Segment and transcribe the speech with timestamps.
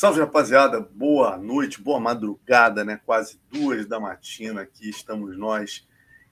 [0.00, 0.78] Salve, rapaziada.
[0.80, 3.00] Boa noite, boa madrugada, né?
[3.04, 5.88] Quase duas da matina aqui estamos nós.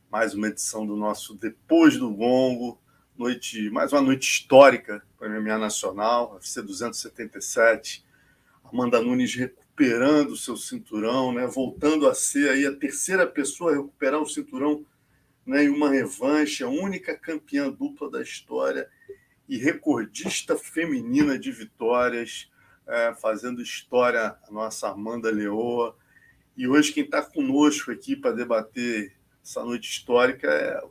[0.09, 2.81] Mais uma edição do nosso Depois do Gongo.
[3.19, 8.05] Noite, mais uma noite histórica para a MMA Nacional, UFC 277.
[8.73, 11.45] Amanda Nunes recuperando o seu cinturão, né?
[11.49, 14.87] Voltando a ser aí a terceira pessoa a recuperar o cinturão
[15.45, 15.65] né?
[15.65, 18.89] em uma revanche, a única campeã dupla da história
[19.49, 22.49] e recordista feminina de vitórias
[22.87, 25.97] é, fazendo história, a nossa Amanda Leoa.
[26.57, 30.83] E hoje quem está conosco aqui para debater essa noite histórica é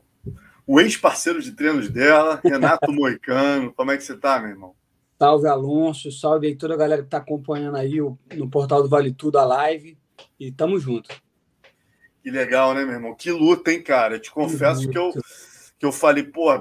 [0.68, 3.74] o ex-parceiro de treinos dela, Renato Moicano.
[3.74, 4.76] Como é que você está, meu irmão?
[5.18, 6.12] Salve, Alonso.
[6.12, 8.00] Salve aí toda a galera que está acompanhando aí
[8.36, 9.98] no portal do Vale Tudo a live.
[10.40, 11.10] E tamo junto.
[12.22, 13.16] Que legal, né, meu irmão?
[13.16, 14.16] Que luta, hein, cara?
[14.16, 15.14] Eu te confesso que, que eu,
[15.78, 16.52] que eu falei, pô,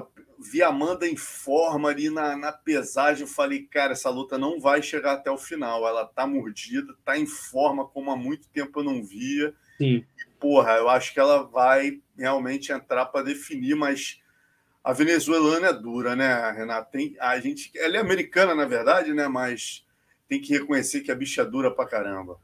[0.51, 3.23] vi a Amanda em forma ali na, na pesagem.
[3.23, 5.87] Eu falei, cara, essa luta não vai chegar até o final.
[5.87, 9.53] Ela tá mordida, tá em forma como há muito tempo eu não via.
[9.77, 10.05] Sim.
[10.17, 14.21] E, porra, eu acho que ela vai realmente entrar para definir, mas
[14.83, 16.89] a venezuelana é dura, né, Renata?
[16.91, 19.27] Tem, a gente, ela é americana, na verdade, né?
[19.27, 19.85] Mas
[20.27, 22.39] tem que reconhecer que a bicha é dura pra caramba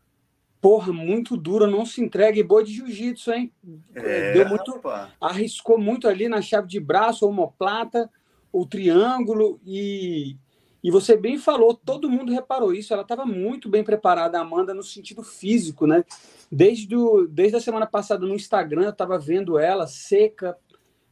[0.61, 3.51] porra, muito dura, não se entrega e boa de jiu-jitsu, hein?
[3.95, 4.79] É, Deu muito,
[5.19, 8.09] arriscou muito ali na chave de braço, omoplata,
[8.53, 10.37] o triângulo e
[10.83, 14.73] e você bem falou, todo mundo reparou isso, ela estava muito bem preparada, a Amanda,
[14.73, 16.03] no sentido físico, né?
[16.51, 20.57] Desde, o, desde a semana passada no Instagram, eu estava vendo ela seca,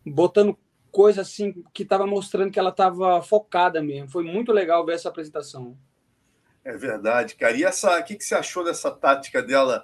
[0.03, 0.57] botando
[0.91, 4.09] coisa assim que estava mostrando que ela estava focada mesmo.
[4.09, 5.77] Foi muito legal ver essa apresentação.
[6.69, 7.57] É verdade, cara.
[7.57, 9.83] E essa, o que, que você achou dessa tática dela?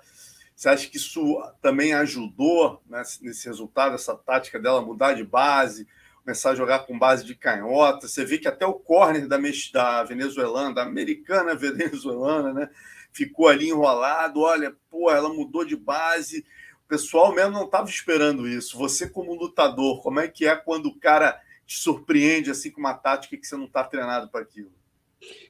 [0.55, 5.87] Você acha que isso também ajudou né, nesse resultado, essa tática dela mudar de base,
[6.23, 8.07] começar a jogar com base de canhota?
[8.07, 9.39] Você vê que até o corner da,
[9.73, 12.69] da venezuelana, da americana venezuelana, né,
[13.11, 14.41] ficou ali enrolado.
[14.41, 16.45] Olha, pô, ela mudou de base.
[16.85, 18.77] O pessoal mesmo não estava esperando isso.
[18.77, 22.93] Você, como lutador, como é que é quando o cara te surpreende assim com uma
[22.93, 24.71] tática que você não está treinado para aquilo?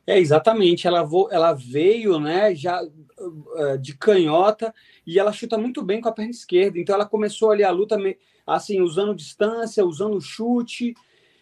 [0.08, 0.88] É, exatamente.
[0.88, 4.74] Ela, vo, ela veio né, já uh, de canhota
[5.06, 6.80] e ela chuta muito bem com a perna esquerda.
[6.80, 7.98] Então ela começou ali a luta
[8.46, 10.94] assim, usando distância, usando chute.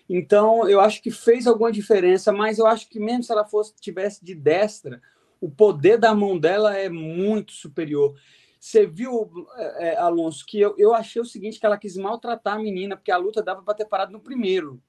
[0.10, 3.74] Então eu acho que fez alguma diferença, mas eu acho que mesmo se ela fosse
[3.80, 5.02] tivesse de destra,
[5.42, 8.16] o poder da mão dela é muito superior.
[8.60, 9.30] Você viu,
[9.78, 13.12] é, Alonso, que eu, eu achei o seguinte, que ela quis maltratar a menina, porque
[13.12, 14.82] a luta dava para ter parado no primeiro.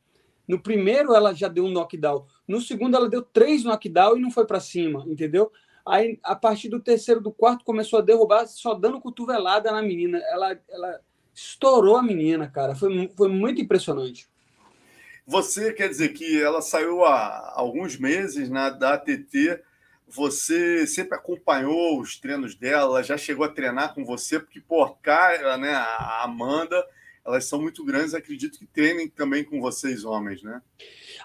[0.46, 2.26] No primeiro ela já deu um knockdown.
[2.46, 5.50] No segundo ela deu três knockdown e não foi para cima, entendeu?
[5.86, 10.18] Aí a partir do terceiro, do quarto começou a derrubar, só dando cotovelada na menina.
[10.30, 11.00] Ela, ela
[11.34, 12.74] estourou a menina, cara.
[12.74, 14.28] Foi, foi muito impressionante.
[15.26, 19.60] Você quer dizer que ela saiu há alguns meses né, da ATT.
[20.06, 25.56] Você sempre acompanhou os treinos dela, já chegou a treinar com você, porque, por cara,
[25.56, 26.86] né, a Amanda
[27.24, 30.60] elas são muito grandes, acredito que treinem também com vocês, homens, né?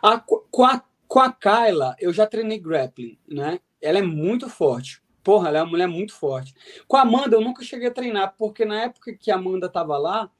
[0.02, 3.60] A, com, a, com a Kyla, eu já treinei grappling, né?
[3.82, 5.02] Ela é muito forte.
[5.24, 6.54] Porra, ela é uma mulher muito forte.
[6.88, 9.98] Com a Amanda, eu nunca cheguei a treinar, porque na época que a Amanda estava
[9.98, 10.32] lá,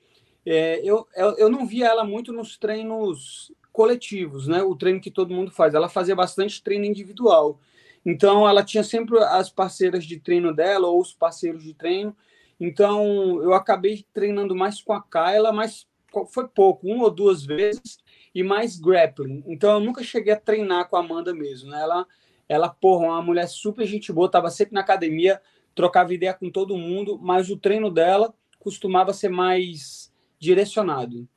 [0.46, 4.64] é, eu, eu, eu não via ela muito nos treinos coletivos, né?
[4.64, 5.74] O treino que todo mundo faz.
[5.74, 7.60] Ela fazia bastante treino individual.
[8.06, 12.16] Então, ela tinha sempre as parceiras de treino dela ou os parceiros de treino
[12.60, 15.88] então, eu acabei treinando mais com a Kyla, mas
[16.32, 17.98] foi pouco, uma ou duas vezes,
[18.36, 19.44] e mais grappling.
[19.48, 21.70] Então, eu nunca cheguei a treinar com a Amanda mesmo.
[21.70, 21.82] Né?
[21.82, 22.06] Ela,
[22.50, 25.42] ela, porra, uma mulher super gente boa, estava sempre na academia,
[25.74, 31.28] trocava ideia com todo mundo, mas o treino dela costumava ser mais direcionado.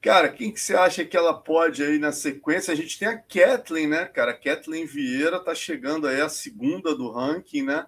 [0.00, 2.72] Cara, quem que você acha que ela pode aí na sequência?
[2.72, 4.30] A gente tem a Kathleen, né, cara?
[4.30, 7.86] A Kathleen Vieira tá chegando aí a segunda do ranking, né?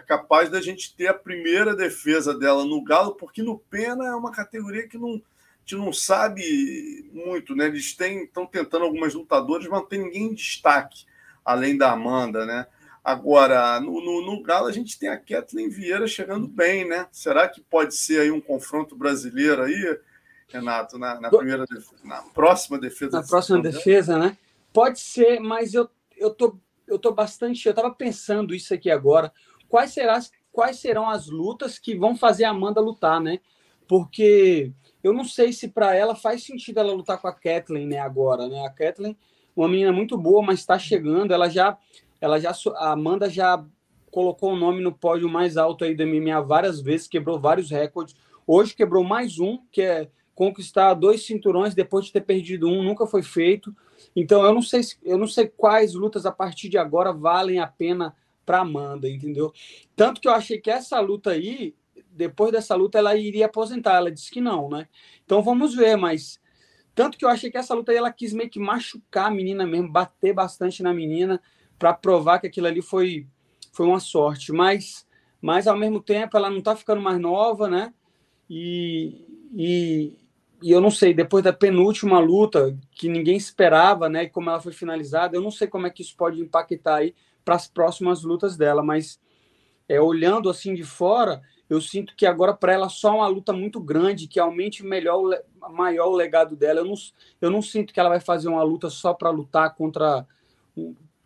[0.00, 4.14] É capaz da gente ter a primeira defesa dela no Galo, porque no Pena é
[4.14, 7.66] uma categoria que não, a gente não sabe muito, né?
[7.66, 11.04] Eles estão tentando algumas lutadoras, mas não tem ninguém em destaque,
[11.44, 12.66] além da Amanda, né?
[13.04, 17.06] Agora, no, no, no, Galo, a gente tem a Kathleen Vieira chegando bem, né?
[17.12, 19.98] Será que pode ser aí um confronto brasileiro aí,
[20.48, 21.64] Renato, na, na primeira
[22.04, 23.20] na próxima defesa?
[23.20, 24.36] Na próxima defesa, né?
[24.72, 27.66] Pode ser, mas eu, eu, tô, eu tô bastante.
[27.66, 29.32] Eu estava pensando isso aqui agora
[29.70, 29.94] quais,
[30.52, 33.38] quais serão as lutas que vão fazer a Amanda lutar, né?
[33.88, 34.72] Porque
[35.02, 38.48] eu não sei se para ela faz sentido ela lutar com a Kathleen, né, agora,
[38.48, 38.66] né?
[38.66, 39.16] A Kathleen,
[39.56, 41.78] uma menina muito boa, mas está chegando, ela já
[42.20, 43.64] ela já a Amanda já
[44.10, 48.14] colocou o nome no pódio mais alto aí da MMA várias vezes, quebrou vários recordes.
[48.46, 53.06] Hoje quebrou mais um, que é conquistar dois cinturões depois de ter perdido um, nunca
[53.06, 53.74] foi feito.
[54.14, 57.66] Então eu não sei eu não sei quais lutas a partir de agora valem a
[57.66, 58.14] pena
[58.44, 59.52] para Amanda, entendeu?
[59.94, 61.74] Tanto que eu achei que essa luta aí,
[62.10, 63.96] depois dessa luta, ela iria aposentar.
[63.96, 64.88] Ela disse que não, né?
[65.24, 66.40] Então vamos ver, mas
[66.94, 69.66] tanto que eu achei que essa luta aí ela quis meio que machucar a menina
[69.66, 71.40] mesmo, bater bastante na menina
[71.78, 73.26] para provar que aquilo ali foi
[73.72, 75.06] foi uma sorte, mas
[75.40, 77.94] mas ao mesmo tempo ela não tá ficando mais nova, né?
[78.48, 80.18] E, e,
[80.62, 84.72] e eu não sei, depois da penúltima luta que ninguém esperava, né, como ela foi
[84.72, 87.14] finalizada, eu não sei como é que isso pode impactar aí
[87.44, 89.20] para as próximas lutas dela, mas
[89.88, 93.80] é, olhando assim de fora, eu sinto que agora para ela só uma luta muito
[93.80, 95.40] grande, que aumente melhor,
[95.70, 96.80] maior o legado dela.
[96.80, 96.94] Eu não,
[97.40, 100.26] eu não sinto que ela vai fazer uma luta só para lutar contra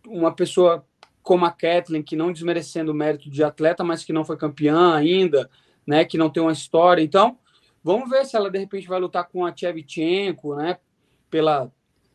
[0.06, 0.86] uma pessoa
[1.22, 4.94] como a Kathleen, que não desmerecendo o mérito de atleta, mas que não foi campeã
[4.94, 5.48] ainda,
[5.86, 7.02] né, que não tem uma história.
[7.02, 7.38] Então,
[7.84, 10.78] vamos ver se ela de repente vai lutar com a Tchevchenko, né,
[11.30, 11.70] pela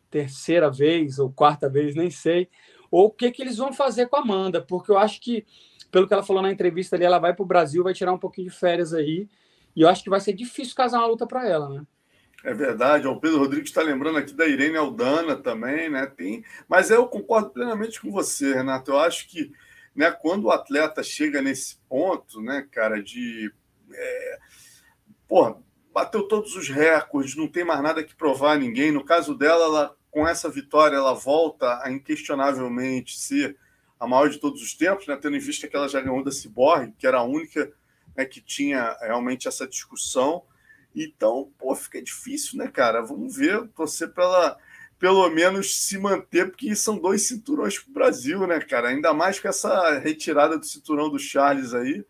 [0.09, 2.49] terceira vez ou quarta vez, nem sei
[2.91, 5.45] ou o que, que eles vão fazer com a Amanda, porque eu acho que,
[5.91, 8.17] pelo que ela falou na entrevista ali, ela vai para o Brasil, vai tirar um
[8.17, 9.27] pouquinho de férias aí,
[9.75, 11.83] e eu acho que vai ser difícil casar uma luta para ela, né?
[12.43, 16.05] É verdade, o Pedro Rodrigues está lembrando aqui da Irene Aldana também, né?
[16.05, 18.91] Tem, mas eu concordo plenamente com você, Renato.
[18.91, 19.51] Eu acho que
[19.93, 23.51] né, quando o atleta chega nesse ponto, né, cara, de.
[23.91, 24.39] É,
[25.29, 25.55] porra,
[25.93, 28.91] bateu todos os recordes, não tem mais nada que provar a ninguém.
[28.91, 33.55] No caso dela, ela com essa vitória, ela volta a inquestionavelmente ser
[33.99, 35.15] a maior de todos os tempos, né?
[35.15, 37.71] tendo em vista que ela já ganhou da Cyborg, que era a única
[38.17, 40.43] né, que tinha realmente essa discussão.
[40.95, 43.01] Então, pô, fica difícil, né, cara?
[43.01, 44.57] Vamos ver, torcer para ela
[44.97, 48.89] pelo menos se manter, porque são dois cinturões para o Brasil, né, cara?
[48.89, 52.03] Ainda mais com essa retirada do cinturão do Charles aí.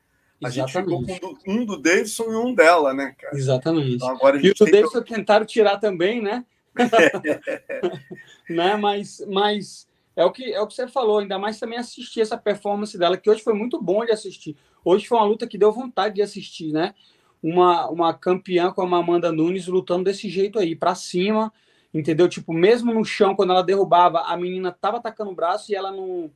[0.43, 0.91] A Exatamente.
[0.91, 3.35] gente ficou com um do Davidson e um dela, né, cara?
[3.35, 3.95] Exatamente.
[3.95, 5.13] Então, agora e o Davidson que...
[5.13, 6.45] tentaram tirar também, né?
[8.49, 8.77] né?
[8.77, 12.37] Mas, mas é o que é o que você falou, ainda mais também assistir essa
[12.37, 14.55] performance dela, que hoje foi muito bom de assistir.
[14.83, 16.93] Hoje foi uma luta que deu vontade de assistir, né?
[17.41, 21.51] Uma, uma campeã com a Amanda Nunes lutando desse jeito aí, para cima,
[21.93, 22.27] entendeu?
[22.27, 25.91] Tipo, mesmo no chão, quando ela derrubava, a menina tava atacando o braço e ela
[25.91, 26.31] não,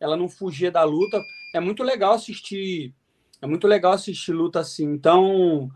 [0.00, 1.20] ela não fugia da luta.
[1.54, 2.92] É muito legal assistir,
[3.40, 4.84] é muito legal assistir luta assim.
[4.84, 5.70] Então,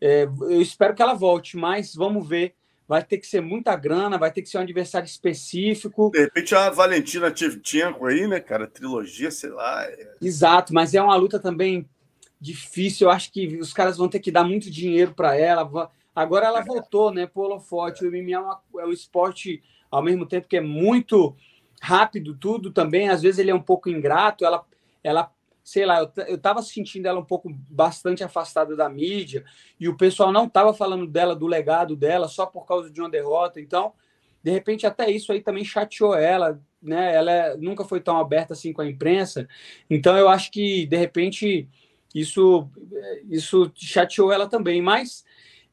[0.00, 2.54] é, eu espero que ela volte, mas vamos ver
[2.86, 6.10] vai ter que ser muita grana, vai ter que ser um adversário específico.
[6.10, 8.66] De repente a Valentina Tchevchenko aí, né, cara?
[8.66, 9.84] Trilogia, sei lá.
[9.84, 10.14] É...
[10.20, 11.88] Exato, mas é uma luta também
[12.40, 13.06] difícil.
[13.06, 15.90] Eu acho que os caras vão ter que dar muito dinheiro para ela.
[16.14, 16.64] Agora ela é.
[16.64, 18.04] voltou, né, pro holofote.
[18.04, 21.34] O MMA é, é um esporte, ao mesmo tempo que é muito
[21.80, 23.08] rápido, tudo também.
[23.08, 24.44] Às vezes ele é um pouco ingrato.
[24.44, 24.62] Ela,
[25.02, 25.32] ela
[25.64, 29.42] sei lá, eu, eu tava sentindo ela um pouco bastante afastada da mídia
[29.80, 33.08] e o pessoal não tava falando dela, do legado dela, só por causa de uma
[33.08, 33.58] derrota.
[33.58, 33.94] Então,
[34.42, 37.14] de repente, até isso aí também chateou ela, né?
[37.14, 39.48] Ela é, nunca foi tão aberta assim com a imprensa.
[39.88, 41.66] Então, eu acho que, de repente,
[42.14, 42.68] isso,
[43.30, 44.82] isso chateou ela também.
[44.82, 45.24] Mas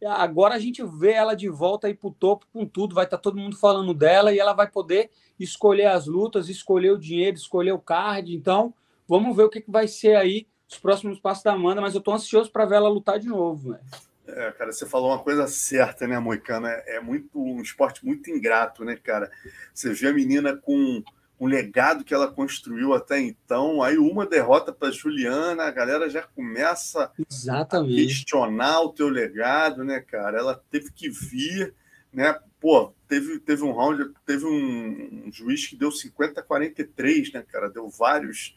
[0.05, 3.21] agora a gente vê ela de volta aí pro topo com tudo, vai estar tá
[3.21, 7.73] todo mundo falando dela e ela vai poder escolher as lutas, escolher o dinheiro, escolher
[7.73, 8.33] o card.
[8.33, 8.73] Então,
[9.11, 11.99] Vamos ver o que, que vai ser aí os próximos passos da Amanda, mas eu
[11.99, 13.79] tô ansioso para ver ela lutar de novo, né?
[14.25, 16.65] É, cara, você falou uma coisa certa, né, Moicano?
[16.65, 19.29] É, é, muito um esporte muito ingrato, né, cara?
[19.73, 21.03] Você vê a menina com
[21.37, 26.21] um legado que ela construiu até então, aí uma derrota para Juliana, a galera já
[26.21, 27.94] começa Exatamente.
[27.94, 30.39] a questionar o teu legado, né, cara?
[30.39, 31.73] Ela teve que vir,
[32.13, 32.39] né?
[32.61, 37.44] Pô, teve, teve um round, teve um, um juiz que deu 50 a 43, né,
[37.51, 37.69] cara?
[37.69, 38.56] Deu vários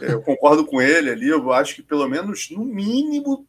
[0.00, 1.28] eu concordo com ele ali.
[1.28, 3.46] Eu acho que pelo menos, no mínimo,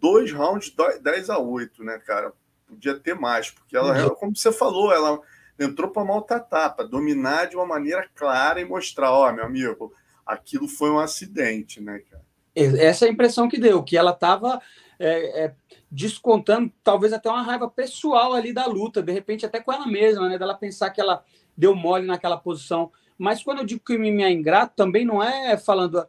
[0.00, 2.32] dois rounds 10 a 8, né, cara?
[2.66, 4.14] Podia ter mais, porque ela, uhum.
[4.14, 5.20] como você falou, ela
[5.58, 9.92] entrou para maltratar, para dominar de uma maneira clara e mostrar: ó, oh, meu amigo,
[10.24, 12.24] aquilo foi um acidente, né, cara?
[12.54, 14.60] Essa é a impressão que deu, que ela estava
[14.98, 15.54] é, é,
[15.90, 20.28] descontando talvez até uma raiva pessoal ali da luta, de repente até com ela mesma,
[20.28, 20.38] né?
[20.38, 21.22] Dela pensar que ela
[21.56, 25.22] deu mole naquela posição mas quando eu digo que o mimimi é ingrato, também não
[25.22, 26.06] é falando,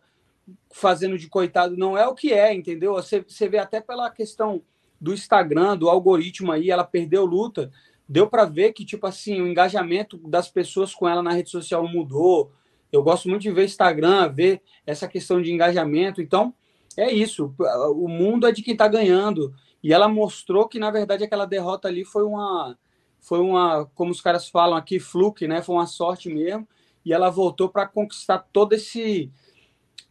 [0.72, 2.94] fazendo de coitado, não é o que é, entendeu?
[2.94, 4.62] Você, você vê até pela questão
[5.00, 7.72] do Instagram, do algoritmo aí, ela perdeu luta,
[8.08, 11.88] deu para ver que, tipo assim, o engajamento das pessoas com ela na rede social
[11.88, 12.52] mudou.
[12.92, 16.22] Eu gosto muito de ver Instagram, ver essa questão de engajamento.
[16.22, 16.54] Então,
[16.96, 17.54] é isso.
[17.96, 19.54] O mundo é de quem está ganhando.
[19.84, 22.78] E ela mostrou que, na verdade, aquela derrota ali foi uma,
[23.20, 25.62] foi uma, como os caras falam aqui, fluke, né?
[25.62, 26.68] Foi uma sorte mesmo
[27.08, 29.32] e ela voltou para conquistar todo esse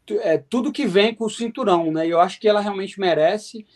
[0.08, 2.06] é, tudo que vem com o cinturão, né?
[2.06, 3.66] Eu acho que ela realmente merece.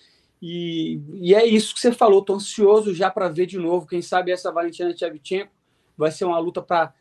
[0.40, 2.24] E, e é isso que você falou.
[2.24, 3.86] Tô ansioso já para ver de novo.
[3.86, 5.52] Quem sabe essa Valentina Tchevchenko
[5.98, 6.94] vai ser uma luta para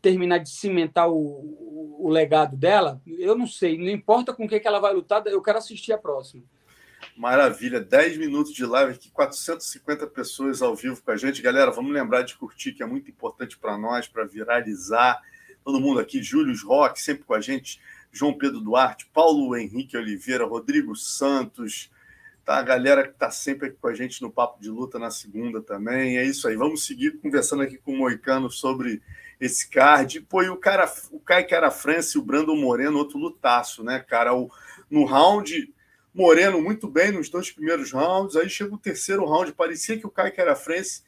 [0.00, 3.78] terminar de cimentar o, o, o, legado dela, eu não sei.
[3.78, 6.42] Não importa com o que ela vai lutar, eu quero assistir a próxima.
[7.16, 11.40] Maravilha, 10 minutos de live aqui, 450 pessoas ao vivo com a gente.
[11.40, 15.20] Galera, vamos lembrar de curtir, que é muito importante para nós, para viralizar.
[15.64, 20.44] Todo mundo aqui, Júlio Rock, sempre com a gente, João Pedro Duarte, Paulo Henrique Oliveira,
[20.44, 21.90] Rodrigo Santos,
[22.44, 22.58] tá?
[22.58, 25.62] A galera que está sempre aqui com a gente no Papo de Luta na segunda
[25.62, 26.18] também.
[26.18, 26.56] É isso aí.
[26.56, 29.00] Vamos seguir conversando aqui com o Moicano sobre
[29.40, 30.20] esse card.
[30.22, 33.98] Pô, e o cara, o Kai Cara France e o Brandon Moreno, outro lutaço, né,
[34.00, 34.34] cara?
[34.34, 34.50] O,
[34.90, 35.72] no round,
[36.14, 38.36] Moreno muito bem nos dois primeiros rounds.
[38.36, 41.02] Aí chega o terceiro round, parecia que o Kai Cara France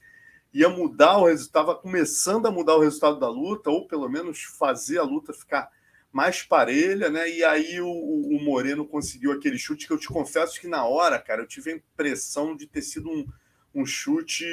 [0.54, 4.44] ia mudar o resultado, estava começando a mudar o resultado da luta, ou pelo menos
[4.44, 5.68] fazer a luta ficar
[6.12, 7.28] mais parelha, né?
[7.28, 11.18] E aí o, o, Moreno conseguiu aquele chute que eu te confesso que na hora,
[11.18, 13.26] cara, eu tive a impressão de ter sido um,
[13.74, 14.46] um chute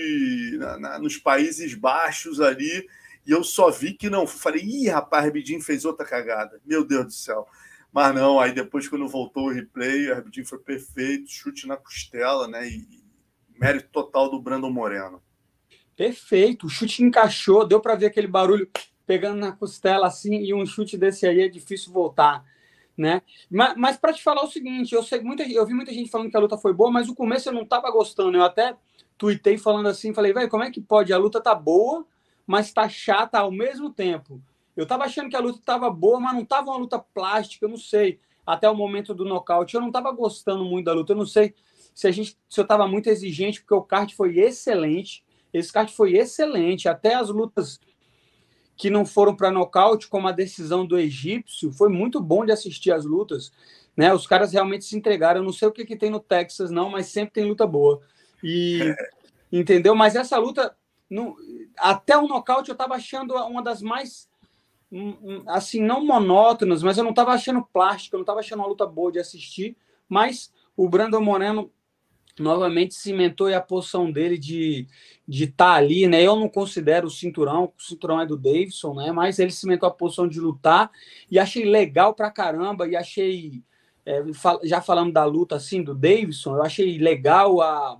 [0.57, 2.87] na, na, nos Países Baixos ali,
[3.23, 4.25] e eu só vi que não.
[4.25, 6.59] Falei, ih, rapaz, Herbidinho fez outra cagada.
[6.65, 7.47] Meu Deus do céu.
[7.93, 12.47] Mas não, aí depois, quando voltou o replay, o Herbidinho foi perfeito, chute na costela,
[12.47, 12.67] né?
[12.67, 15.21] E, e mérito total do Brandon Moreno.
[15.95, 18.69] Perfeito, o chute encaixou, deu para ver aquele barulho
[19.05, 22.45] pegando na costela assim, e um chute desse aí é difícil voltar,
[22.97, 23.21] né?
[23.49, 26.29] Mas, mas para te falar o seguinte, eu sei muita, eu vi muita gente falando
[26.29, 28.37] que a luta foi boa, mas o começo eu não tava gostando.
[28.37, 28.75] Eu até
[29.17, 31.13] tuitei falando assim, falei, velho, como é que pode?
[31.13, 32.05] A luta tá boa,
[32.47, 34.41] mas tá chata ao mesmo tempo.
[34.75, 37.69] Eu tava achando que a luta tava boa, mas não tava uma luta plástica, eu
[37.69, 38.19] não sei.
[38.45, 41.13] Até o momento do nocaute, eu não tava gostando muito da luta.
[41.13, 41.53] Eu não sei
[41.93, 45.23] se a gente, se eu tava muito exigente, porque o kart foi excelente.
[45.53, 46.87] Esse kart foi excelente.
[46.87, 47.79] Até as lutas
[48.77, 52.91] que não foram para nocaute, como a decisão do egípcio, foi muito bom de assistir
[52.91, 53.51] as lutas.
[53.95, 54.13] Né?
[54.13, 55.41] Os caras realmente se entregaram.
[55.41, 58.01] Eu não sei o que, que tem no Texas, não, mas sempre tem luta boa.
[58.43, 58.79] E
[59.51, 59.93] entendeu?
[59.93, 60.75] Mas essa luta,
[61.77, 64.27] até o nocaute, eu estava achando uma das mais
[64.91, 68.59] hum, hum, assim, não monótonas, mas eu não estava achando plástica, eu não estava achando
[68.59, 69.77] uma luta boa de assistir.
[70.07, 71.71] Mas o Brandon Moreno
[72.41, 74.87] novamente cimentou a posição dele de
[75.27, 76.21] de estar tá ali, né?
[76.21, 79.13] Eu não considero o cinturão, o cinturão é do Davidson, né?
[79.13, 80.91] Mas ele cimentou a posição de lutar
[81.29, 83.63] e achei legal pra caramba e achei
[84.05, 84.23] é,
[84.63, 87.97] já falando da luta assim do Davidson, eu achei legal a,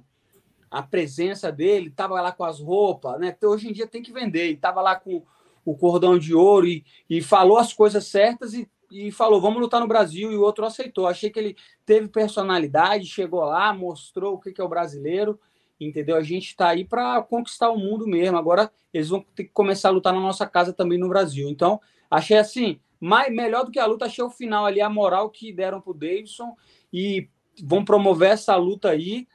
[0.69, 3.36] a presença dele, tava lá com as roupas, né?
[3.43, 5.24] Hoje em dia tem que vender, e tava lá com
[5.63, 9.79] o cordão de ouro e, e falou as coisas certas e e falou: vamos lutar
[9.79, 11.07] no Brasil, e o outro aceitou.
[11.07, 11.55] Achei que ele
[11.86, 15.39] teve personalidade, chegou lá, mostrou o que é o brasileiro,
[15.79, 16.17] entendeu?
[16.17, 18.38] A gente está aí para conquistar o mundo mesmo.
[18.38, 21.50] Agora eles vão ter que começar a lutar na nossa casa também no Brasil.
[21.50, 21.79] Então,
[22.10, 25.53] achei assim, mais, melhor do que a luta, achei o final ali, a moral que
[25.53, 26.55] deram para o Davidson
[26.91, 27.29] e
[27.63, 29.27] vão promover essa luta aí.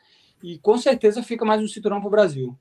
[0.42, 2.56] E com certeza fica mais um cinturão para o Brasil.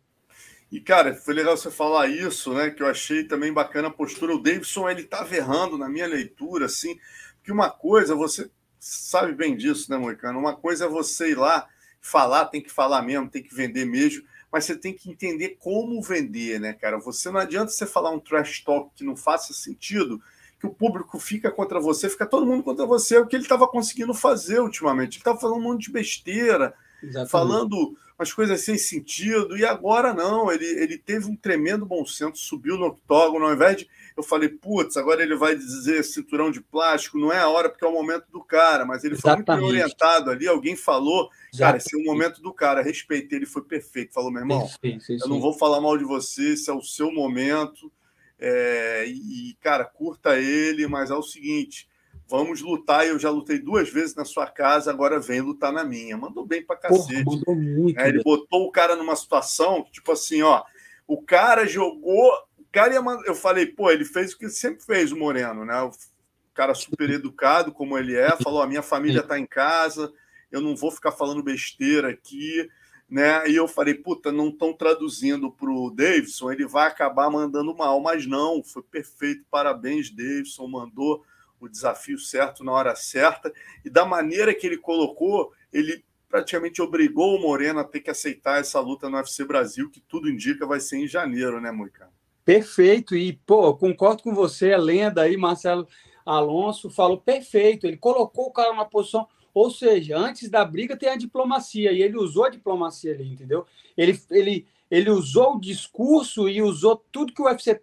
[0.72, 2.70] E, cara, foi legal você falar isso, né?
[2.70, 4.36] Que eu achei também bacana a postura.
[4.36, 6.98] O Davidson, ele tá errando na minha leitura, assim,
[7.44, 10.40] que uma coisa, você sabe bem disso, né, Moicano?
[10.40, 11.68] Uma coisa é você ir lá
[12.02, 16.02] falar, tem que falar mesmo, tem que vender mesmo, mas você tem que entender como
[16.02, 17.00] vender, né, cara?
[17.00, 20.22] Você não adianta você falar um trash talk que não faça sentido,
[20.60, 23.44] que o público fica contra você, fica todo mundo contra você, é o que ele
[23.44, 25.16] estava conseguindo fazer ultimamente.
[25.16, 27.32] Ele estava falando um monte de besteira, Exatamente.
[27.32, 32.38] falando umas coisas sem sentido, e agora não, ele, ele teve um tremendo bom senso,
[32.38, 33.90] subiu no octógono, ao invés de.
[34.16, 37.84] Eu falei, putz, agora ele vai dizer cinturão de plástico, não é a hora, porque
[37.84, 39.46] é o momento do cara, mas ele Exatamente.
[39.46, 41.60] foi muito orientado ali, alguém falou, Exatamente.
[41.60, 45.00] cara, esse é o momento do cara, respeitei, ele foi perfeito, falou, meu irmão, sim,
[45.00, 45.18] sim, sim.
[45.22, 47.92] eu não vou falar mal de você, esse é o seu momento,
[48.40, 51.88] é, e, cara, curta ele, mas é o seguinte
[52.28, 53.06] Vamos lutar.
[53.06, 56.18] Eu já lutei duas vezes na sua casa, agora vem lutar na minha.
[56.18, 57.24] Mandou bem pra cacete.
[57.24, 60.64] Porra, mandou muito, é, ele botou o cara numa situação que, tipo assim, ó,
[61.08, 62.32] o cara jogou.
[62.58, 65.64] O cara ia mandar, Eu falei, pô, ele fez o que sempre fez, o Moreno,
[65.64, 65.82] né?
[65.82, 65.92] O
[66.54, 70.12] cara super educado, como ele é, falou: a minha família tá em casa,
[70.52, 72.68] eu não vou ficar falando besteira aqui.
[73.08, 73.48] Né?
[73.48, 78.00] E eu falei, puta, não estão traduzindo para o Davidson, ele vai acabar mandando mal,
[78.00, 81.24] mas não, foi perfeito, parabéns, Davidson, mandou
[81.60, 83.52] o desafio certo na hora certa
[83.84, 88.60] e da maneira que ele colocou, ele praticamente obrigou o Moreno a ter que aceitar
[88.60, 92.12] essa luta no UFC Brasil, que tudo indica vai ser em janeiro, né, Moicano?
[92.44, 95.88] Perfeito, e pô, concordo com você, a lenda aí, Marcelo
[96.26, 101.10] Alonso falou perfeito, ele colocou o cara numa posição, ou seja, antes da briga tem
[101.10, 103.66] a diplomacia, e ele usou a diplomacia ali, entendeu?
[103.96, 107.82] Ele, ele, ele usou o discurso e usou tudo que o UFC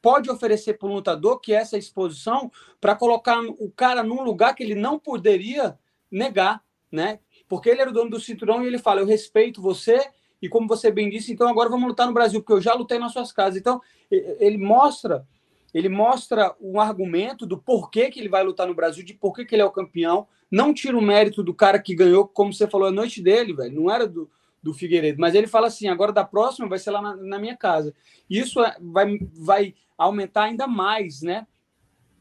[0.00, 2.50] pode oferecer para o lutador, que é essa exposição,
[2.80, 5.78] para colocar o cara num lugar que ele não poderia
[6.10, 7.20] negar, né?
[7.48, 10.00] Porque ele era o dono do cinturão e ele fala: Eu respeito você,
[10.40, 12.98] e como você bem disse, então agora vamos lutar no Brasil, porque eu já lutei
[12.98, 13.58] nas suas casas.
[13.58, 15.26] Então, ele mostra
[15.72, 19.54] ele mostra um argumento do porquê que ele vai lutar no Brasil, de porquê que
[19.54, 20.26] ele é o campeão.
[20.50, 23.82] Não tira o mérito do cara que ganhou, como você falou, a noite dele, velho.
[23.82, 24.30] Não era do,
[24.62, 25.20] do Figueiredo.
[25.20, 27.94] Mas ele fala assim: agora da próxima vai ser lá na, na minha casa.
[28.28, 31.46] Isso é, vai, vai aumentar ainda mais, né?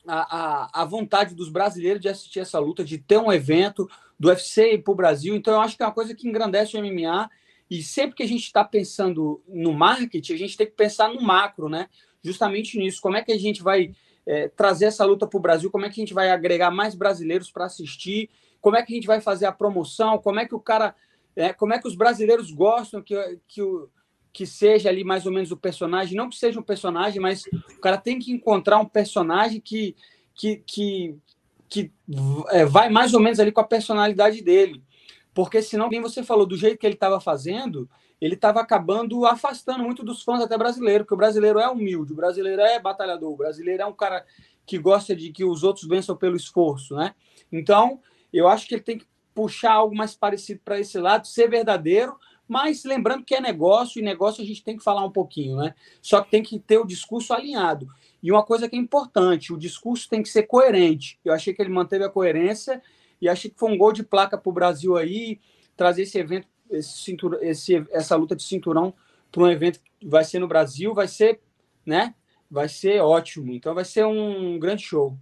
[0.08, 4.30] A, a, a, vontade dos brasileiros de assistir essa luta, de ter um evento do
[4.30, 5.36] UFC para o Brasil.
[5.36, 7.30] Então, eu acho que é uma coisa que engrandece o MMA.
[7.70, 11.22] E sempre que a gente está pensando no marketing, a gente tem que pensar no
[11.22, 11.90] macro, né?
[12.24, 13.02] Justamente nisso.
[13.02, 13.94] Como é que a gente vai
[14.26, 15.70] é, trazer essa luta para o Brasil?
[15.70, 18.30] Como é que a gente vai agregar mais brasileiros para assistir?
[18.62, 20.18] Como é que a gente vai fazer a promoção?
[20.18, 20.96] Como é que o cara.
[21.38, 23.16] É, como é que os brasileiros gostam que,
[23.48, 23.88] que, o,
[24.34, 26.18] que seja ali mais ou menos o personagem?
[26.18, 27.44] Não que seja um personagem, mas
[27.78, 29.96] o cara tem que encontrar um personagem que,
[30.34, 31.16] que, que,
[31.70, 31.92] que
[32.50, 34.82] é, vai mais ou menos ali com a personalidade dele.
[35.32, 37.88] Porque senão, quem você falou, do jeito que ele estava fazendo,
[38.20, 42.16] ele estava acabando afastando muito dos fãs até brasileiro, porque o brasileiro é humilde, o
[42.16, 44.26] brasileiro é batalhador, o brasileiro é um cara
[44.66, 47.14] que gosta de que os outros vençam pelo esforço, né?
[47.52, 48.02] Então,
[48.34, 49.06] eu acho que ele tem que
[49.38, 52.18] puxar algo mais parecido para esse lado, ser verdadeiro,
[52.48, 55.76] mas lembrando que é negócio, e negócio a gente tem que falar um pouquinho, né?
[56.02, 57.88] Só que tem que ter o discurso alinhado.
[58.24, 61.20] E uma coisa que é importante, o discurso tem que ser coerente.
[61.24, 62.82] Eu achei que ele manteve a coerência
[63.22, 65.40] e achei que foi um gol de placa para o Brasil aí,
[65.76, 68.92] trazer esse evento, esse cinturão, esse, essa luta de cinturão
[69.32, 71.40] para um evento que vai ser no Brasil, vai ser,
[71.86, 72.16] né?
[72.50, 73.54] Vai ser ótimo.
[73.54, 75.16] Então vai ser um grande show.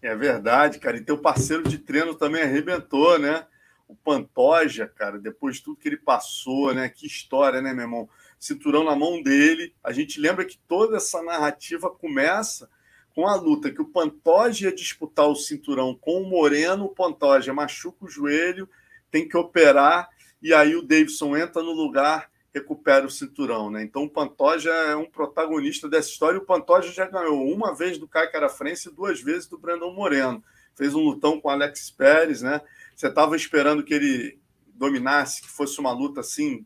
[0.00, 0.96] É verdade, cara.
[0.96, 3.46] E teu parceiro de treino também arrebentou, né?
[3.88, 6.88] O Pantoja, cara, depois de tudo que ele passou, né?
[6.88, 8.08] Que história, né, meu irmão?
[8.38, 9.74] Cinturão na mão dele.
[9.82, 12.68] A gente lembra que toda essa narrativa começa
[13.14, 17.52] com a luta que o Pantoja ia disputar o cinturão com o Moreno, o Pantoja
[17.52, 18.68] machuca o joelho,
[19.10, 20.08] tem que operar,
[20.40, 23.82] e aí o Davidson entra no lugar, recupera o cinturão, né?
[23.82, 28.08] Então o Pantoja é um protagonista dessa história, o Pantoja já ganhou uma vez do
[28.08, 30.42] Kai Carafrense e duas vezes do Brandon Moreno.
[30.74, 32.60] Fez um lutão com o Alex Pérez, né?
[32.94, 34.40] Você estava esperando que ele
[34.74, 36.64] dominasse, que fosse uma luta assim.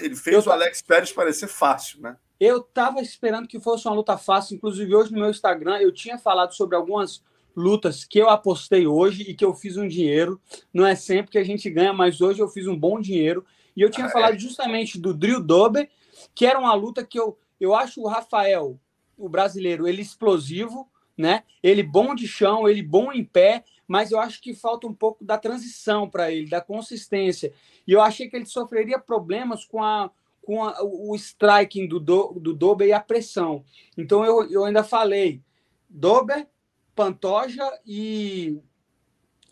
[0.00, 0.50] Ele fez Eu...
[0.50, 2.16] o Alex Pérez parecer fácil, né?
[2.38, 4.54] Eu estava esperando que fosse uma luta fácil.
[4.56, 7.22] Inclusive, hoje no meu Instagram eu tinha falado sobre algumas
[7.56, 10.40] lutas que eu apostei hoje e que eu fiz um dinheiro.
[10.72, 13.44] Não é sempre que a gente ganha, mas hoje eu fiz um bom dinheiro.
[13.76, 14.38] E eu tinha ah, falado é.
[14.38, 15.88] justamente do Drill Dober,
[16.34, 18.78] que era uma luta que eu, eu acho o Rafael,
[19.16, 21.44] o brasileiro, ele explosivo, né?
[21.62, 25.24] Ele bom de chão, ele bom em pé, mas eu acho que falta um pouco
[25.24, 27.52] da transição para ele, da consistência.
[27.86, 30.10] E eu achei que ele sofreria problemas com a
[30.44, 33.64] com a, o striking do, do, do Dober e a pressão.
[33.96, 35.40] Então eu, eu ainda falei
[35.88, 36.46] Dober,
[36.94, 38.60] Pantoja e,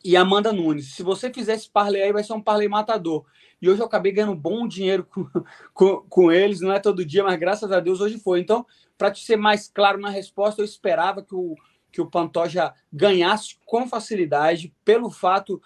[0.05, 0.95] e Amanda Nunes.
[0.95, 3.25] Se você fizer esse parlay aí, vai ser um parlay matador.
[3.61, 5.27] E hoje eu acabei ganhando bom dinheiro com,
[5.73, 8.41] com, com eles, não é todo dia, mas graças a Deus hoje foi.
[8.41, 8.67] Então,
[8.99, 11.55] para te ser mais claro na resposta, eu esperava que o,
[11.91, 15.63] que o Pantoja ganhasse com facilidade, pelo fato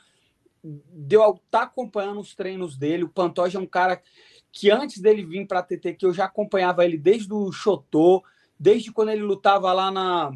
[0.63, 3.05] de eu estar tá acompanhando os treinos dele.
[3.05, 4.03] O Pantoja é um cara
[4.51, 8.25] que antes dele vir para a TT, que eu já acompanhava ele desde o Chotô,
[8.59, 10.33] desde quando ele lutava lá na.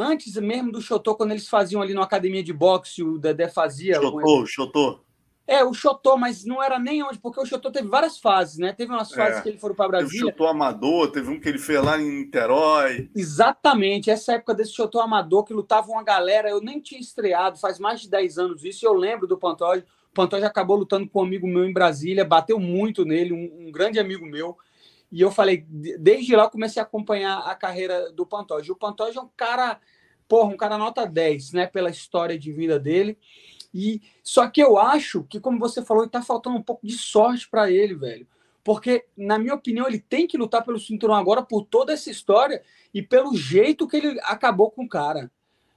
[0.00, 3.96] Antes mesmo do Chotô, quando eles faziam ali na academia de boxe, o Dedé fazia.
[3.96, 5.00] Chotô, Chotô.
[5.44, 8.72] É, o Chotô, mas não era nem onde, porque o Chotô teve várias fases, né?
[8.72, 10.10] Teve umas fases é, que ele foram para Brasília.
[10.12, 13.10] Teve o Chotô Amador, teve um que ele fez lá em Niterói.
[13.12, 17.80] Exatamente, essa época desse Chotô Amador, que lutava uma galera, eu nem tinha estreado, faz
[17.80, 19.84] mais de 10 anos isso, e eu lembro do Pantoja.
[20.12, 23.72] O Pantoja acabou lutando com um amigo meu em Brasília, bateu muito nele, um, um
[23.72, 24.56] grande amigo meu.
[25.10, 25.64] E eu falei,
[25.98, 28.72] desde lá eu comecei a acompanhar a carreira do Pantoja.
[28.72, 29.80] O Pantoja é um cara,
[30.28, 33.18] porra, um cara nota 10, né, pela história de vida dele.
[33.72, 37.48] E só que eu acho que, como você falou, está faltando um pouco de sorte
[37.48, 38.26] para ele, velho.
[38.62, 42.62] Porque, na minha opinião, ele tem que lutar pelo cinturão agora por toda essa história
[42.92, 45.30] e pelo jeito que ele acabou com o cara.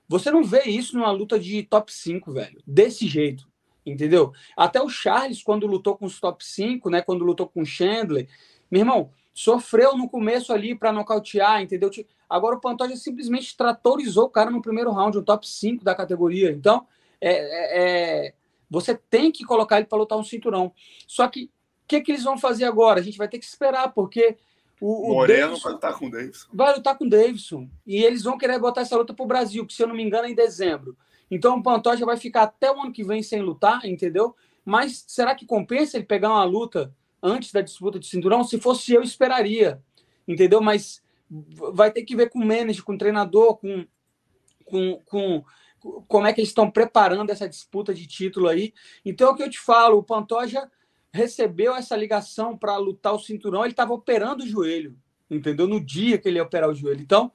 [0.09, 2.61] Você não vê isso numa luta de top 5, velho.
[2.67, 3.47] Desse jeito.
[3.85, 4.33] Entendeu?
[4.57, 7.01] Até o Charles, quando lutou com os top 5, né?
[7.01, 8.27] Quando lutou com o Chandler,
[8.69, 9.11] meu irmão,
[9.41, 11.89] sofreu no começo ali para nocautear, entendeu?
[12.29, 16.51] Agora o Pantoja simplesmente tratorizou o cara no primeiro round, o top 5 da categoria.
[16.51, 16.85] Então,
[17.19, 18.33] é, é, é,
[18.69, 20.71] você tem que colocar ele para lutar um cinturão.
[21.07, 21.49] Só que o
[21.87, 22.99] que, que eles vão fazer agora?
[22.99, 24.37] A gente vai ter que esperar, porque
[24.79, 26.47] o, o Moreno Davidson vai lutar com o Davidson.
[26.53, 27.69] Vai lutar com o Davidson.
[27.85, 30.03] E eles vão querer botar essa luta para o Brasil, que se eu não me
[30.03, 30.95] engano é em dezembro.
[31.29, 34.35] Então o Pantoja vai ficar até o ano que vem sem lutar, entendeu?
[34.63, 38.43] Mas será que compensa ele pegar uma luta antes da disputa de cinturão?
[38.43, 39.81] Se fosse eu, esperaria,
[40.27, 40.61] entendeu?
[40.61, 41.01] Mas
[41.73, 43.85] vai ter que ver com o manager, com o treinador, com,
[44.65, 45.43] com, com
[46.07, 48.73] como é que eles estão preparando essa disputa de título aí.
[49.03, 50.69] Então, é o que eu te falo, o Pantoja
[51.11, 54.95] recebeu essa ligação para lutar o cinturão, ele estava operando o joelho,
[55.29, 55.67] entendeu?
[55.67, 57.01] No dia que ele ia operar o joelho.
[57.01, 57.31] Então,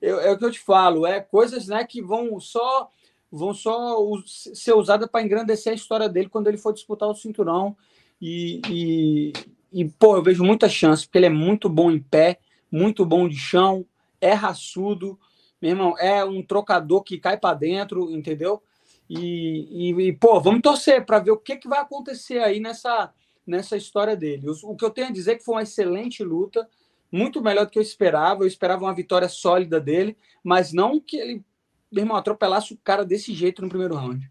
[0.00, 2.90] é, é o que eu te falo, é coisas né, que vão só
[3.30, 7.76] vão só ser usadas para engrandecer a história dele quando ele for disputar o cinturão.
[8.20, 9.32] E, e,
[9.72, 12.38] e, pô, eu vejo muita chance, porque ele é muito bom em pé,
[12.70, 13.84] muito bom de chão,
[14.20, 15.18] é raçudo,
[15.60, 18.62] meu irmão, é um trocador que cai para dentro, entendeu?
[19.08, 23.12] E, e, e, pô, vamos torcer para ver o que, que vai acontecer aí nessa,
[23.46, 24.48] nessa história dele.
[24.48, 26.68] O, o que eu tenho a dizer é que foi uma excelente luta,
[27.10, 28.42] muito melhor do que eu esperava.
[28.42, 31.44] Eu esperava uma vitória sólida dele, mas não que ele,
[31.90, 34.30] meu irmão, atropelasse o cara desse jeito no primeiro round.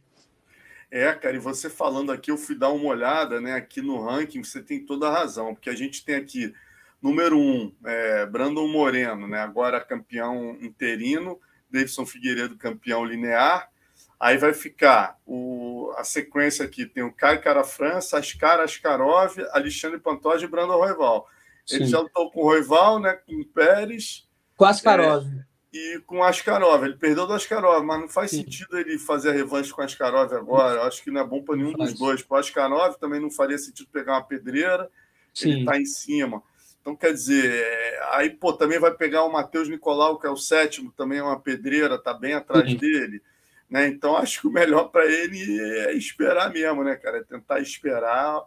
[0.95, 4.41] É, cara, e você falando aqui, eu fui dar uma olhada né, aqui no ranking,
[4.41, 6.53] você tem toda a razão, porque a gente tem aqui,
[7.01, 11.37] número um, é, Brandon Moreno, né, agora campeão interino,
[11.69, 13.69] Davidson Figueiredo campeão linear,
[14.17, 19.99] aí vai ficar o, a sequência aqui, tem o Kai Cara França, Ascar Askarov, Alexandre
[19.99, 21.27] Pantoja e Brandon Roival.
[21.69, 24.29] Ele já lutou com o Roival, né, com o Pérez.
[24.55, 25.27] Com Askarov.
[25.27, 26.85] É, e com Askarov.
[26.85, 28.37] Ele perdeu do Askarov, mas não faz Sim.
[28.37, 30.79] sentido ele fazer a revanche com Askarov agora.
[30.79, 32.23] Eu acho que não é bom para nenhum dos dois.
[32.23, 34.89] Para o Askarov também não faria sentido pegar uma pedreira.
[35.33, 35.49] Sim.
[35.49, 36.41] Ele está em cima.
[36.79, 40.37] Então, quer dizer, é, aí, pô, também vai pegar o Matheus Nicolau, que é o
[40.37, 43.21] sétimo, também é uma pedreira, tá bem atrás dele.
[43.69, 43.87] Né?
[43.87, 47.17] Então, acho que o melhor para ele é esperar mesmo, né, cara?
[47.17, 48.43] É tentar esperar.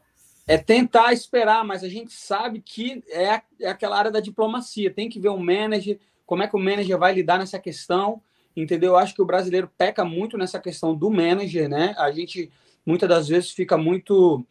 [0.46, 4.90] É tentar esperar, mas a gente sabe que é, é aquela área da diplomacia.
[4.90, 8.20] Tem que ver o manager, como é que o manager vai lidar nessa questão,
[8.54, 8.90] entendeu?
[8.90, 11.94] Eu acho que o brasileiro peca muito nessa questão do manager, né?
[11.96, 12.52] A gente
[12.84, 14.46] muitas das vezes fica muito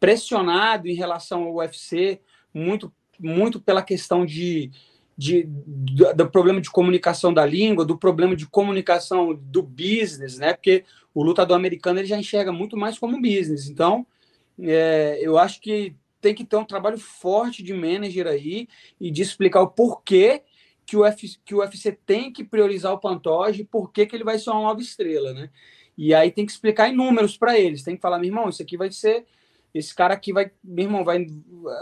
[0.00, 2.18] pressionado em relação ao UFC,
[2.52, 4.70] muito, muito pela questão de,
[5.16, 10.54] de, do, do, problema de comunicação da língua, do problema de comunicação do business, né?
[10.54, 13.68] Porque o lutador americano ele já enxerga muito mais como business.
[13.68, 14.06] Então,
[14.58, 18.66] é, eu acho que tem que ter um trabalho forte de manager aí
[18.98, 20.42] e de explicar o porquê
[20.86, 24.24] que o, F, que o UFC tem que priorizar o Pantoja e por que, ele
[24.24, 25.50] vai ser uma nova estrela, né?
[25.96, 27.82] E aí tem que explicar em números para eles.
[27.82, 29.24] Tem que falar, meu irmão, isso aqui vai ser.
[29.74, 31.26] Esse cara aqui vai, meu irmão, vai,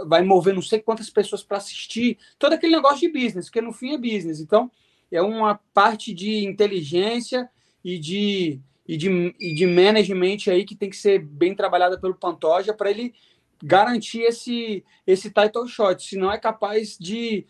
[0.06, 2.18] vai mover não sei quantas pessoas para assistir.
[2.38, 4.40] Todo aquele negócio de business, porque no fim é business.
[4.40, 4.70] Então,
[5.10, 7.48] é uma parte de inteligência
[7.84, 12.14] e de, e de, e de management aí que tem que ser bem trabalhada pelo
[12.14, 13.14] Pantoja para ele
[13.62, 16.02] garantir esse, esse title shot.
[16.02, 17.46] Senão é capaz de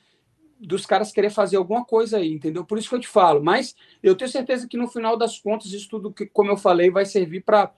[0.61, 2.65] dos caras querer fazer alguma coisa aí, entendeu?
[2.65, 3.43] Por isso que eu te falo.
[3.43, 6.91] Mas eu tenho certeza que no final das contas, isso tudo que, como eu falei,
[6.91, 7.73] vai servir para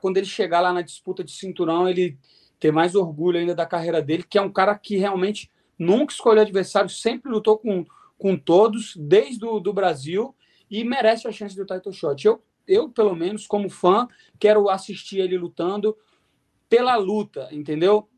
[0.00, 2.18] quando ele chegar lá na disputa de cinturão, ele
[2.60, 6.42] ter mais orgulho ainda da carreira dele, que é um cara que realmente nunca escolheu
[6.42, 7.84] adversário, sempre lutou com,
[8.18, 10.34] com todos, desde o do Brasil,
[10.70, 12.24] e merece a chance do title shot.
[12.24, 14.06] Eu, eu, pelo menos, como fã,
[14.38, 15.96] quero assistir ele lutando
[16.68, 18.08] pela luta, entendeu?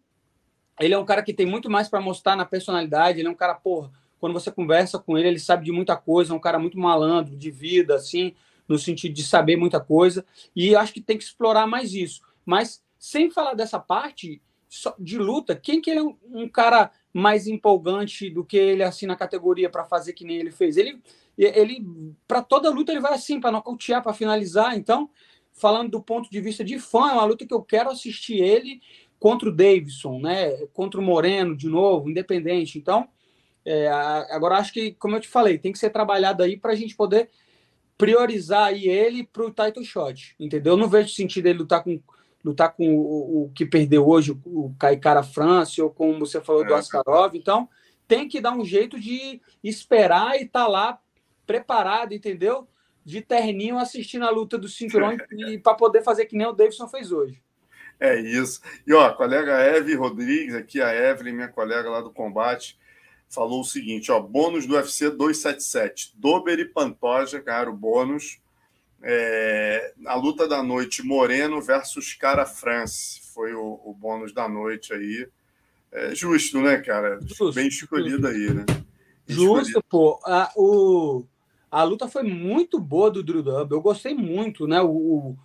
[0.80, 3.18] Ele é um cara que tem muito mais para mostrar na personalidade.
[3.18, 6.32] Ele é um cara, porra, quando você conversa com ele, ele sabe de muita coisa.
[6.32, 8.34] É um cara muito malandro, de vida, assim,
[8.66, 10.24] no sentido de saber muita coisa.
[10.54, 12.22] E acho que tem que explorar mais isso.
[12.44, 14.40] Mas, sem falar dessa parte
[14.98, 19.06] de luta, quem que ele é um, um cara mais empolgante do que ele, assim,
[19.06, 20.76] na categoria para fazer que nem ele fez?
[20.76, 21.00] Ele,
[21.38, 21.86] ele
[22.26, 24.76] para toda luta, ele vai assim, para nocautear, para finalizar.
[24.76, 25.08] Então,
[25.52, 28.80] falando do ponto de vista de fã, é uma luta que eu quero assistir ele
[29.24, 30.50] contra o Davidson, né?
[30.74, 32.76] Contra o Moreno de novo, independente.
[32.76, 33.08] Então,
[33.64, 36.74] é, agora acho que, como eu te falei, tem que ser trabalhado aí para a
[36.74, 37.30] gente poder
[37.96, 40.74] priorizar aí ele para o title shot, entendeu?
[40.74, 41.98] Eu não vejo sentido ele lutar com
[42.44, 46.74] lutar com o, o que perdeu hoje, o Caicara France, ou como você falou do
[46.74, 46.76] é.
[46.76, 47.34] Askarov.
[47.34, 47.66] Então,
[48.06, 51.00] tem que dar um jeito de esperar e estar tá lá
[51.46, 52.68] preparado, entendeu?
[53.02, 56.52] De terninho assistindo a luta do cinturão e, e para poder fazer que nem o
[56.52, 57.42] Davidson fez hoje.
[57.98, 58.60] É isso.
[58.86, 62.78] E ó, a colega Eve Rodrigues, aqui a Evelyn, minha colega lá do combate,
[63.28, 66.12] falou o seguinte: ó, bônus do UFC 277.
[66.16, 68.38] Dober e Pantoja ganharam o bônus.
[69.02, 73.20] É, a luta da noite, Moreno versus Cara France.
[73.34, 75.28] Foi o, o bônus da noite aí.
[75.92, 77.20] É justo, né, cara?
[77.22, 78.64] Justo, Bem escolhido aí, né?
[78.66, 78.84] Bem
[79.36, 79.84] justo, escolhido.
[79.88, 80.18] pô.
[80.24, 81.24] A, o,
[81.70, 83.72] a luta foi muito boa do Drew Dub.
[83.72, 84.80] Eu gostei muito, né?
[84.80, 85.36] O,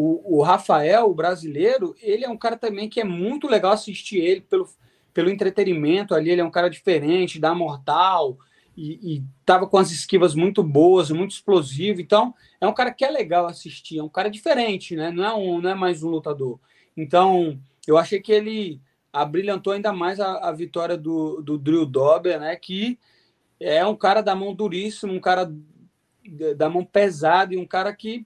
[0.00, 4.18] o, o Rafael, o brasileiro, ele é um cara também que é muito legal assistir
[4.18, 4.68] ele pelo,
[5.12, 6.30] pelo entretenimento ali.
[6.30, 8.38] Ele é um cara diferente, dá mortal
[8.76, 12.00] e, e tava com as esquivas muito boas, muito explosivo.
[12.00, 15.10] Então, é um cara que é legal assistir, é um cara diferente, né?
[15.10, 16.60] Não é, um, não é mais um lutador.
[16.96, 18.80] Então, eu achei que ele
[19.12, 22.54] abrilhantou ainda mais a, a vitória do, do Drew Dober, né?
[22.54, 22.96] Que
[23.58, 25.52] é um cara da mão duríssima, um cara
[26.56, 28.24] da mão pesada e um cara que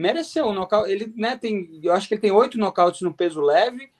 [0.00, 0.90] mereceu o nocaute.
[0.90, 3.90] Ele, né, tem, eu acho que ele tem oito nocautes no peso leve.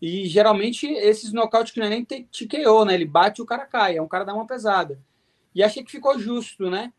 [0.00, 2.94] E geralmente esses nocautes que não é nem TKO, né?
[2.94, 3.96] Ele bate e o cara cai.
[3.96, 5.00] É um cara da mão pesada.
[5.54, 6.92] E achei que ficou justo, né?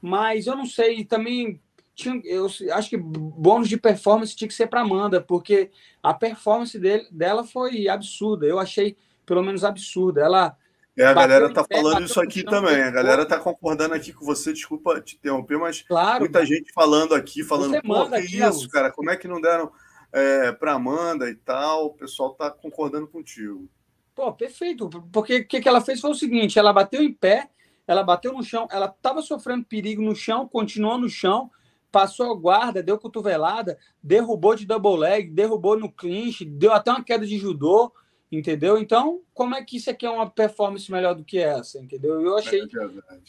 [0.00, 1.60] Mas eu não sei, também
[1.94, 5.70] tinha, eu acho que bônus de performance tinha que ser para Amanda, porque
[6.02, 8.46] a performance dele, dela foi absurda.
[8.46, 10.20] Eu achei, pelo menos, absurda.
[10.20, 10.56] Ela.
[10.96, 12.82] É, a galera tá pé, falando isso aqui também.
[12.82, 14.52] A galera tá concordando aqui com você.
[14.52, 16.46] Desculpa te interromper, mas claro, muita cara.
[16.46, 18.90] gente falando aqui, falando, pô, que aqui, isso, cara?
[18.90, 19.72] Como é que não deram
[20.12, 21.86] é, para Amanda e tal?
[21.86, 23.68] O pessoal tá concordando contigo.
[24.14, 24.90] Pô, perfeito.
[25.10, 27.48] Porque o que, que ela fez foi o seguinte: ela bateu em pé,
[27.86, 31.50] ela bateu no chão, ela estava sofrendo perigo no chão, continuou no chão
[31.92, 37.04] passou a guarda, deu cotovelada, derrubou de double leg, derrubou no clinch, deu até uma
[37.04, 37.92] queda de judô,
[38.32, 38.78] entendeu?
[38.78, 42.20] Então, como é que isso aqui é uma performance melhor do que essa, entendeu?
[42.22, 42.62] Eu achei.
[42.62, 42.66] É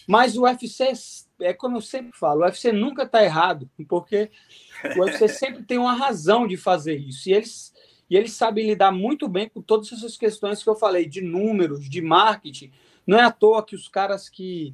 [0.07, 0.93] Mas o UFC,
[1.41, 4.31] é como eu sempre falo, o UFC nunca está errado, porque
[4.95, 7.29] o UFC sempre tem uma razão de fazer isso.
[7.29, 7.73] E eles,
[8.09, 11.89] e eles sabem lidar muito bem com todas essas questões que eu falei, de números,
[11.89, 12.71] de marketing.
[13.05, 14.73] Não é à toa que os caras que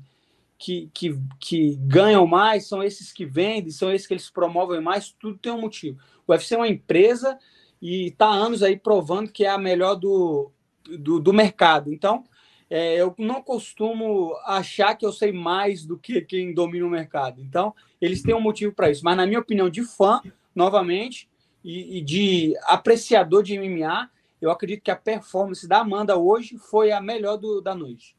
[0.62, 5.10] que, que, que ganham mais são esses que vendem, são esses que eles promovem mais,
[5.10, 5.98] tudo tem um motivo.
[6.28, 7.39] O UFC é uma empresa
[7.82, 10.52] e está anos aí provando que é a melhor do,
[10.98, 11.94] do, do mercado.
[11.94, 12.24] Então,
[12.70, 17.42] é, eu não costumo achar que eu sei mais do que quem domina o mercado.
[17.42, 19.04] Então, eles têm um motivo para isso.
[19.04, 20.22] Mas, na minha opinião, de fã,
[20.54, 21.28] novamente,
[21.63, 24.10] e, e, de apreciador de MMA,
[24.42, 28.15] eu acredito que a performance da Amanda hoje foi a melhor do, da noite.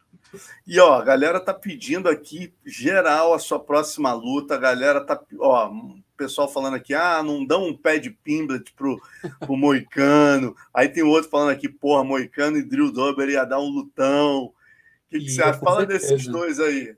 [0.67, 4.55] E ó, a galera tá pedindo aqui geral a sua próxima luta.
[4.55, 8.73] A galera tá, ó, o pessoal falando aqui, ah, não dá um pé de pimblet
[8.75, 9.01] pro,
[9.41, 10.55] pro Moicano.
[10.73, 14.45] Aí tem outro falando aqui, porra, Moicano e Drill Dober ia dar um lutão.
[14.45, 14.55] O
[15.11, 15.59] que, que você acha?
[15.59, 16.15] Fala certeza.
[16.15, 16.95] desses dois aí.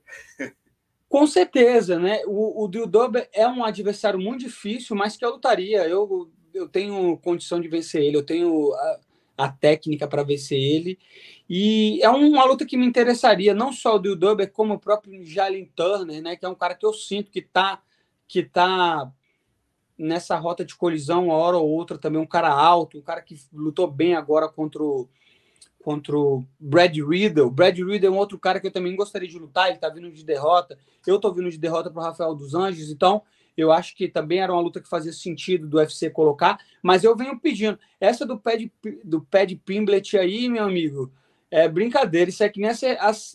[1.08, 2.22] Com certeza, né?
[2.26, 5.86] O, o Drill Dober é um adversário muito difícil, mas que eu lutaria.
[5.86, 9.00] Eu, eu tenho condição de vencer ele, eu tenho a,
[9.36, 10.98] a técnica para vencer ele.
[11.54, 15.22] E é uma luta que me interessaria, não só o Dil Duber, como o próprio
[15.22, 17.78] Jalen Turner, né, que é um cara que eu sinto que está
[18.26, 19.12] que tá
[19.98, 23.38] nessa rota de colisão, uma hora ou outra, também um cara alto, um cara que
[23.52, 25.06] lutou bem agora contra o,
[25.84, 27.50] contra o Brad Riddle.
[27.50, 30.10] Brad Riddle é um outro cara que eu também gostaria de lutar, ele está vindo
[30.10, 33.20] de derrota, eu estou vindo de derrota para o Rafael dos Anjos, então
[33.54, 37.14] eu acho que também era uma luta que fazia sentido do UFC colocar, mas eu
[37.14, 37.78] venho pedindo.
[38.00, 38.56] Essa do pé
[39.04, 41.12] do pad Pimblet aí, meu amigo,
[41.52, 42.70] é brincadeira, isso é que nem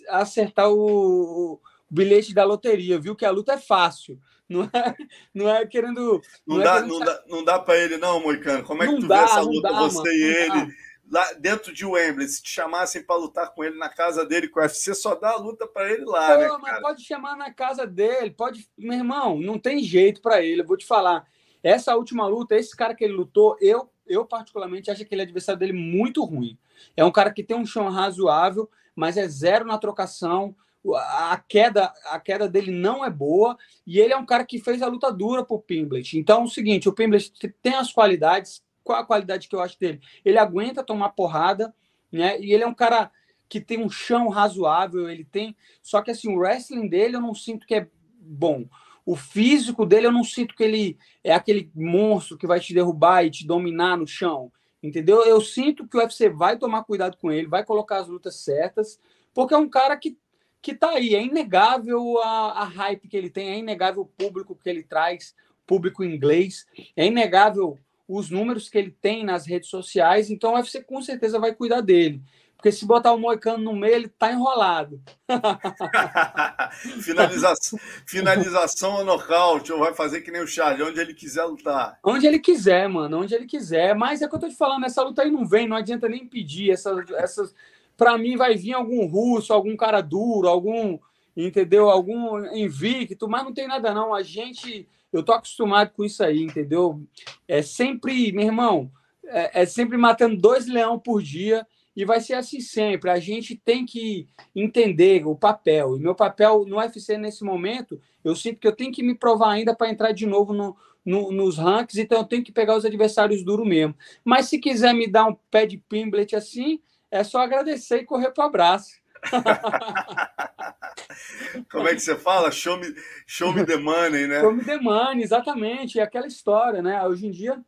[0.10, 3.16] acertar o, o bilhete da loteria, viu?
[3.16, 4.20] Que a luta é fácil.
[4.50, 4.96] Não é,
[5.34, 6.22] não é querendo.
[6.46, 6.90] Não, não, é dá, querendo...
[6.90, 8.64] não, dá, não dá para ele, não, Moicano.
[8.64, 10.74] Como é que não tu dá, vê essa luta, dá, você mano, e ele?
[11.12, 14.60] Lá dentro de Wembley, se te chamassem para lutar com ele na casa dele, com
[14.60, 16.48] o UFC, só dá a luta para ele lá, Pô, né?
[16.48, 16.60] Cara?
[16.60, 18.68] Mas pode chamar na casa dele, pode.
[18.78, 21.28] Meu irmão, não tem jeito para ele, eu vou te falar.
[21.62, 25.74] Essa última luta, esse cara que ele lutou, eu, eu particularmente acho aquele adversário dele
[25.74, 26.58] muito ruim.
[26.96, 30.56] É um cara que tem um chão razoável, mas é zero na trocação.
[30.96, 34.82] A queda, a queda dele não é boa e ele é um cara que fez
[34.82, 36.18] a luta dura pro Pimblet.
[36.18, 38.64] Então é o seguinte, o Pimblet tem as qualidades.
[38.84, 40.00] Qual a qualidade que eu acho dele?
[40.24, 41.76] Ele aguenta tomar porrada,
[42.12, 42.40] né?
[42.40, 43.12] E ele é um cara
[43.50, 47.34] que tem um chão razoável, ele tem, só que assim, o wrestling dele eu não
[47.34, 47.88] sinto que é
[48.20, 48.66] bom.
[49.08, 53.24] O físico dele eu não sinto que ele é aquele monstro que vai te derrubar
[53.24, 54.52] e te dominar no chão.
[54.84, 55.24] Entendeu?
[55.24, 59.00] Eu sinto que o UFC vai tomar cuidado com ele, vai colocar as lutas certas,
[59.34, 60.18] porque é um cara que,
[60.62, 61.16] que tá aí.
[61.16, 65.34] É inegável a, a hype que ele tem, é inegável o público que ele traz,
[65.66, 70.84] público inglês, é inegável os números que ele tem nas redes sociais, então o UFC
[70.84, 72.22] com certeza vai cuidar dele.
[72.58, 75.00] Porque se botar o Moicano no meio, ele tá enrolado.
[77.02, 82.00] finalização, finalização ou nocaute, ou vai fazer que nem o Charlie, onde ele quiser lutar.
[82.04, 83.94] Onde ele quiser, mano, onde ele quiser.
[83.94, 86.28] Mas é que eu tô te falando, essa luta aí não vem, não adianta nem
[86.28, 86.72] pedir.
[86.72, 87.54] Essas, essas...
[87.96, 90.98] Para mim, vai vir algum russo, algum cara duro, algum,
[91.36, 91.92] entendeu?
[91.92, 94.16] Algum invicto, mas não tem nada, não.
[94.16, 97.04] A gente, eu tô acostumado com isso aí, entendeu?
[97.48, 98.92] É sempre, meu irmão,
[99.26, 101.66] é, é sempre matando dois leão por dia
[101.98, 103.10] e vai ser assim sempre.
[103.10, 105.98] A gente tem que entender o papel.
[105.98, 109.54] E meu papel no UFC nesse momento, eu sinto que eu tenho que me provar
[109.54, 112.86] ainda para entrar de novo no, no, nos rankings, então eu tenho que pegar os
[112.86, 113.96] adversários duros mesmo.
[114.24, 116.80] Mas se quiser me dar um pé de pimblet assim,
[117.10, 118.92] é só agradecer e correr para o abraço.
[121.72, 122.52] Como é que você fala?
[122.52, 122.94] Show me,
[123.26, 124.42] show me the money, né?
[124.42, 126.00] Show me the money, exatamente.
[126.00, 127.04] É aquela história, né?
[127.08, 127.60] Hoje em dia,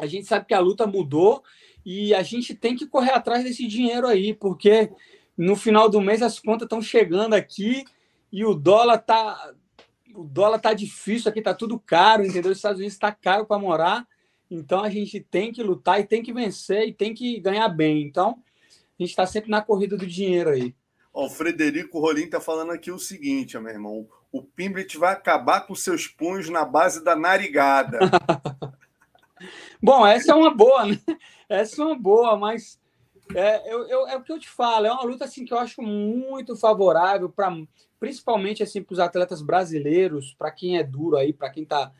[0.00, 1.44] a gente sabe que a luta mudou
[1.84, 4.90] e a gente tem que correr atrás desse dinheiro aí, porque
[5.36, 7.84] no final do mês as contas estão chegando aqui
[8.32, 9.52] e o dólar tá
[10.14, 12.52] o dólar tá difícil aqui, tá tudo caro, entendeu?
[12.52, 14.06] Os Estados Unidos está caro para morar,
[14.50, 18.02] então a gente tem que lutar e tem que vencer e tem que ganhar bem.
[18.02, 18.38] Então
[18.98, 20.74] a gente está sempre na corrida do dinheiro aí.
[21.14, 24.06] Ó, o Frederico Rolim tá falando aqui o seguinte, meu irmão.
[24.30, 27.98] O Pimblet vai acabar com seus punhos na base da narigada.
[29.82, 30.98] Bom, essa é uma boa, né?
[31.48, 32.80] Essa é uma boa, mas
[33.34, 35.58] é, eu, eu, é o que eu te falo, é uma luta assim que eu
[35.58, 37.54] acho muito favorável para
[37.98, 41.92] principalmente assim para os atletas brasileiros, para quem é duro aí, para quem tá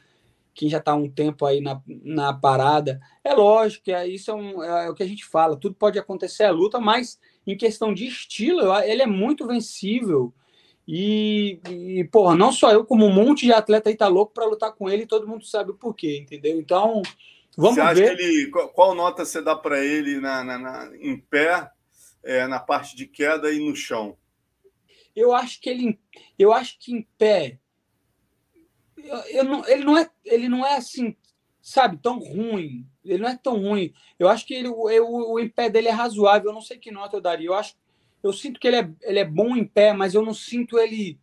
[0.54, 3.00] quem já está um tempo aí na, na parada.
[3.24, 6.44] É lógico é, isso é, um, é, o que a gente fala, tudo pode acontecer
[6.44, 10.32] a luta, mas em questão de estilo, ele é muito vencível.
[10.86, 14.44] E, e, porra, não só eu, como um monte de atleta aí tá louco para
[14.44, 16.58] lutar com ele todo mundo sabe o porquê, entendeu?
[16.58, 17.00] Então,
[17.56, 18.18] vamos você ver.
[18.18, 21.70] Ele, qual nota você dá para ele na, na, na, em pé,
[22.22, 24.16] é, na parte de queda e no chão?
[25.14, 25.98] Eu acho que ele,
[26.38, 27.58] eu acho que em pé,
[28.96, 31.16] eu, eu não, ele não é, ele não é assim,
[31.60, 32.86] sabe, tão ruim.
[33.04, 33.92] Ele não é tão ruim.
[34.18, 36.50] Eu acho que ele, o, o, em pé dele é razoável.
[36.50, 37.48] Eu não sei que nota eu daria.
[37.48, 37.74] Eu acho
[38.22, 41.18] eu sinto que ele é, ele é bom em pé, mas eu não sinto ele.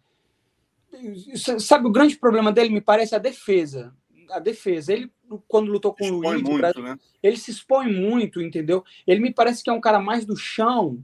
[1.59, 3.95] Sabe, o grande problema dele, me parece, a defesa.
[4.31, 4.91] A defesa.
[4.91, 5.09] Ele,
[5.47, 6.97] quando lutou com o Luiz, muito, Brasil, né?
[7.21, 8.83] ele se expõe muito, entendeu?
[9.05, 11.03] Ele me parece que é um cara mais do chão,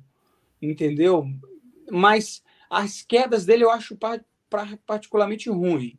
[0.61, 1.27] entendeu?
[1.91, 3.97] Mas as quedas dele eu acho
[4.85, 5.97] particularmente ruim.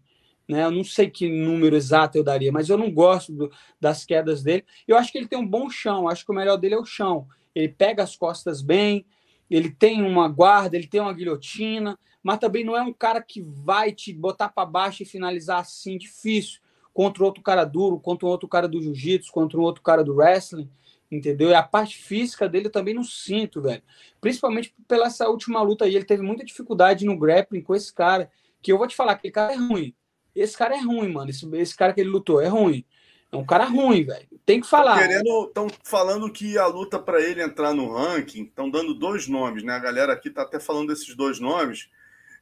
[0.49, 0.65] Né?
[0.65, 4.43] Eu não sei que número exato eu daria, mas eu não gosto do, das quedas
[4.43, 4.65] dele.
[4.87, 6.85] Eu acho que ele tem um bom chão, acho que o melhor dele é o
[6.85, 7.27] chão.
[7.55, 9.05] Ele pega as costas bem,
[9.51, 13.41] ele tem uma guarda, ele tem uma guilhotina, mas também não é um cara que
[13.41, 16.61] vai te botar para baixo e finalizar assim, difícil,
[16.97, 20.15] contra outro cara duro, contra um outro cara do jiu-jitsu, contra um outro cara do
[20.15, 20.67] wrestling,
[21.13, 21.51] entendeu?
[21.51, 23.83] E a parte física dele eu também não sinto, velho.
[24.19, 28.31] Principalmente pela essa última luta aí, ele teve muita dificuldade no grappling com esse cara,
[28.63, 29.95] que eu vou te falar, aquele cara é ruim.
[30.35, 31.29] Esse cara é ruim, mano.
[31.29, 32.83] Esse, esse cara que ele lutou é ruim.
[33.31, 34.27] É um cara ruim, velho.
[34.47, 35.07] Tem que falar.
[35.07, 39.75] Estão falando que a luta para ele entrar no ranking, estão dando dois nomes, né?
[39.75, 41.91] A galera aqui está até falando desses dois nomes,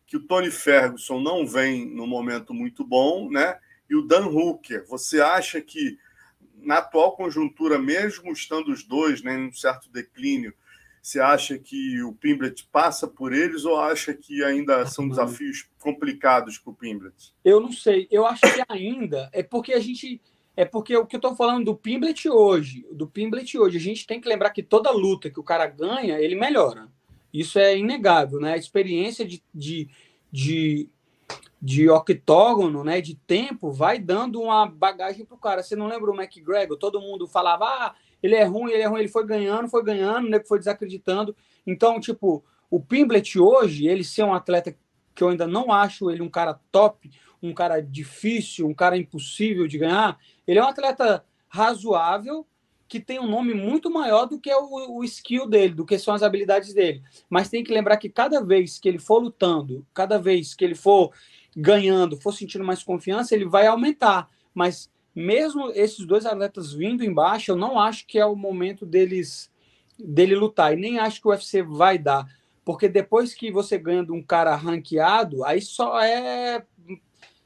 [0.07, 3.59] que o Tony Ferguson não vem no momento muito bom, né?
[3.88, 4.87] E o Dan Hooker.
[4.88, 5.99] Você acha que
[6.57, 10.55] na atual conjuntura, mesmo estando os dois né, em um certo declínio,
[11.03, 16.57] você acha que o Pimblet passa por eles ou acha que ainda são desafios complicados
[16.57, 17.35] para o Pimblet?
[17.44, 18.09] Eu não sei.
[18.11, 20.20] Eu acho que ainda é porque a gente
[20.57, 24.07] é porque o que eu estou falando do Pimblet hoje, do Pimblet hoje, a gente
[24.07, 26.88] tem que lembrar que toda luta que o cara ganha, ele melhora.
[27.33, 28.55] Isso é inegável, né?
[28.55, 29.90] A experiência de, de,
[30.31, 30.88] de,
[31.61, 33.01] de octógono, né?
[33.01, 35.63] De tempo, vai dando uma bagagem pro cara.
[35.63, 36.77] Você não lembra o McGregor?
[36.77, 40.29] Todo mundo falava, ah, ele é ruim, ele é ruim, ele foi ganhando, foi ganhando,
[40.29, 40.41] né?
[40.47, 41.35] Foi desacreditando.
[41.67, 44.77] Então, tipo, o Pimblet hoje, ele ser um atleta
[45.15, 47.11] que eu ainda não acho ele um cara top,
[47.43, 52.47] um cara difícil, um cara impossível de ganhar, ele é um atleta razoável,
[52.88, 56.14] que tem um nome muito maior do que o, o, skill dele, do que são
[56.14, 57.03] as habilidades dele.
[57.29, 60.75] Mas tem que lembrar que cada vez que ele for lutando, cada vez que ele
[60.75, 61.12] for
[61.57, 64.29] ganhando, for sentindo mais confiança, ele vai aumentar.
[64.53, 69.51] Mas mesmo esses dois atletas vindo embaixo, eu não acho que é o momento deles
[69.99, 70.73] dele lutar.
[70.73, 72.27] E nem acho que o UFC vai dar.
[72.64, 76.64] Porque depois que você ganha de um cara ranqueado, aí só é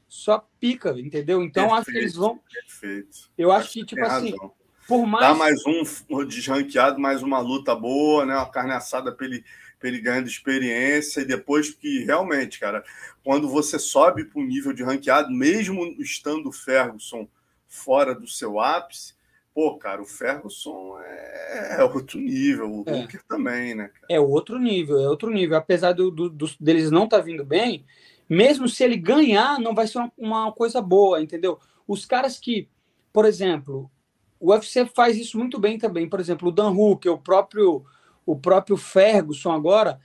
[0.07, 1.43] só pica, entendeu?
[1.43, 2.39] Então perfeito, acho que eles vão.
[2.51, 3.31] Perfeito.
[3.37, 4.53] Eu acho, acho que, tipo assim, razão.
[4.89, 5.27] Por mais.
[5.27, 8.35] Dá mais um desranqueado, mais uma luta boa, né?
[8.35, 9.45] Uma carne assada para ele,
[9.83, 11.21] ele ganhando experiência.
[11.21, 12.83] E depois que realmente, cara,
[13.23, 17.29] quando você sobe para um nível de ranqueado, mesmo estando o Ferguson
[17.67, 19.13] fora do seu ápice,
[19.53, 23.07] pô, cara, o Ferguson é, é outro nível, o é.
[23.27, 23.89] também, né?
[23.93, 24.07] Cara?
[24.09, 25.55] É outro nível, é outro nível.
[25.55, 27.85] Apesar do, do, do deles não estar tá vindo bem,
[28.27, 31.59] mesmo se ele ganhar, não vai ser uma, uma coisa boa, entendeu?
[31.87, 32.67] Os caras que,
[33.13, 33.89] por exemplo,
[34.39, 36.07] o UFC faz isso muito bem também.
[36.07, 37.83] Por exemplo, o Dan Hooker, o próprio,
[38.25, 39.99] o próprio Ferguson agora,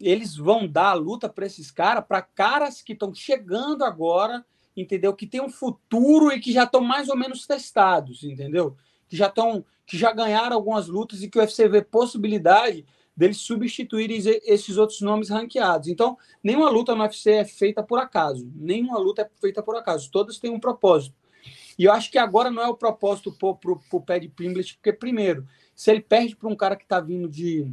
[0.00, 4.44] eles vão dar a luta para esses caras, para caras que estão chegando agora,
[4.76, 5.14] entendeu?
[5.14, 8.76] Que tem um futuro e que já estão mais ou menos testados, entendeu?
[9.08, 12.84] Que já estão, que já ganharam algumas lutas e que o UFC vê possibilidade
[13.16, 15.88] deles substituírem esses outros nomes ranqueados.
[15.88, 18.46] Então, nenhuma luta no UFC é feita por acaso.
[18.54, 20.10] Nenhuma luta é feita por acaso.
[20.10, 21.16] Todas têm um propósito.
[21.78, 24.74] E eu acho que agora não é o propósito pôr para o pé de Pimblet,
[24.74, 27.70] porque, primeiro, se ele perde para um cara que está vindo de,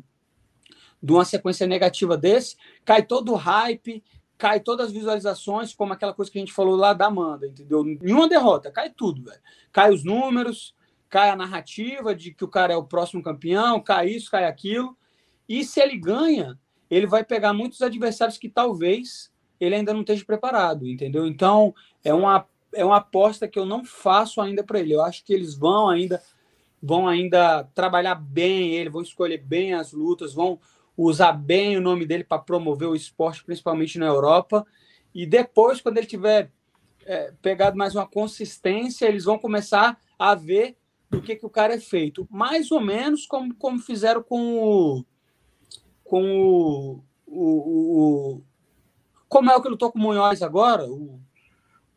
[1.01, 4.03] de uma sequência negativa desse, cai todo o hype,
[4.37, 7.83] cai todas as visualizações, como aquela coisa que a gente falou lá da Amanda, entendeu?
[7.83, 9.39] Nenhuma derrota, cai tudo, velho.
[9.71, 10.75] Cai os números,
[11.09, 14.97] cai a narrativa de que o cara é o próximo campeão, cai isso, cai aquilo.
[15.47, 20.25] E se ele ganha, ele vai pegar muitos adversários que talvez ele ainda não esteja
[20.25, 21.25] preparado, entendeu?
[21.25, 21.73] Então,
[22.03, 24.93] é uma, é uma aposta que eu não faço ainda para ele.
[24.93, 26.21] Eu acho que eles vão ainda
[26.85, 30.59] vão ainda trabalhar bem ele, vão escolher bem as lutas, vão
[30.97, 34.65] usar bem o nome dele para promover o esporte, principalmente na Europa.
[35.15, 36.51] E depois, quando ele tiver
[37.05, 40.75] é, pegado mais uma consistência, eles vão começar a ver
[41.09, 42.27] do que, que o cara é feito.
[42.29, 45.05] Mais ou menos como, como fizeram com o.
[46.03, 48.41] Com o, o, o
[49.29, 50.85] como é o que lutou com o Munhoz agora?
[50.85, 51.19] O,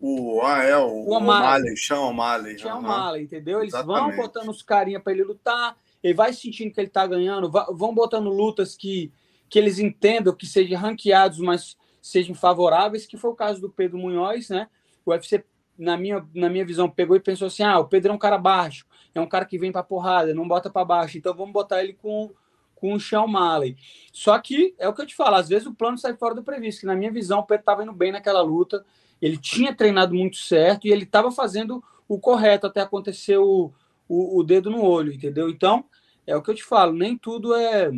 [0.01, 2.59] o, ah, é, o, o O'Malley, Sean O'Malley.
[2.59, 3.61] Sean O'Malley, entendeu?
[3.61, 4.17] Eles Exatamente.
[4.17, 7.95] vão botando os carinha para ele lutar, ele vai sentindo que ele tá ganhando, vão
[7.95, 9.11] botando lutas que,
[9.49, 13.99] que eles entendam que sejam ranqueados, mas sejam favoráveis, que foi o caso do Pedro
[13.99, 14.69] Munhoz, né?
[15.05, 15.45] O UFC,
[15.79, 18.39] na minha, na minha visão, pegou e pensou assim: ah, o Pedro é um cara
[18.39, 21.83] baixo, é um cara que vem para porrada, não bota para baixo, então vamos botar
[21.83, 22.31] ele com,
[22.75, 23.77] com o Sean O'Malley.
[24.13, 26.43] Só que é o que eu te falo, às vezes o plano sai fora do
[26.43, 28.85] previsto, que na minha visão o Pedro estava indo bem naquela luta,
[29.21, 33.73] ele tinha treinado muito certo e ele estava fazendo o correto até acontecer o,
[34.09, 35.49] o, o, dedo no olho, entendeu?
[35.49, 35.85] Então,
[36.27, 37.91] é o que eu te falo, nem tudo é.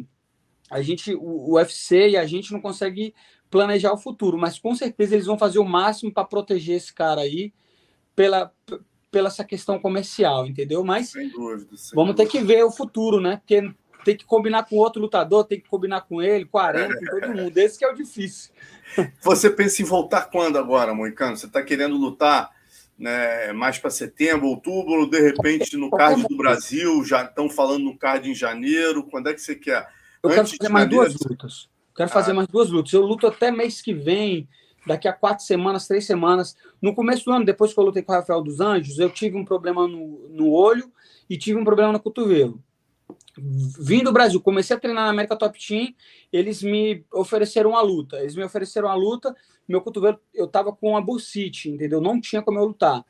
[0.71, 3.15] A gente, o, o UFC e a gente não consegue
[3.51, 7.23] planejar o futuro, mas com certeza eles vão fazer o máximo para proteger esse cara
[7.23, 7.53] aí
[8.15, 8.53] pela,
[9.11, 10.85] pela essa questão comercial, entendeu?
[10.85, 12.17] Mas sem dúvida, sem vamos dúvida.
[12.17, 13.39] ter que ver o futuro, né?
[13.39, 13.73] Porque
[14.05, 17.05] tem que combinar com outro lutador, tem que combinar com ele, com a Arena, com
[17.05, 17.57] todo mundo.
[17.59, 18.51] Esse que é o difícil.
[19.23, 21.37] Você pensa em voltar quando agora, Moicano?
[21.37, 22.51] Você está querendo lutar
[22.99, 27.05] né, mais para setembro, outubro, ou de repente no card do Brasil?
[27.05, 29.05] Já estão falando no card em janeiro?
[29.05, 29.89] Quando é que você quer?
[30.23, 31.69] Eu Antes quero fazer mais duas lutas.
[31.95, 32.35] Quero fazer ah.
[32.35, 32.93] mais duas lutas.
[32.93, 34.49] Eu luto até mês que vem,
[34.87, 36.57] daqui a quatro semanas, três semanas.
[36.81, 39.37] No começo do ano, depois que eu lutei com o Rafael dos Anjos, eu tive
[39.37, 40.91] um problema no, no olho
[41.29, 42.63] e tive um problema no cotovelo
[43.37, 45.95] vim do Brasil, comecei a treinar na América Top Team,
[46.33, 48.19] eles me ofereceram a luta.
[48.19, 49.35] Eles me ofereceram a luta,
[49.67, 52.01] meu cotovelo, eu tava com a bursite, entendeu?
[52.01, 53.05] Não tinha como eu lutar.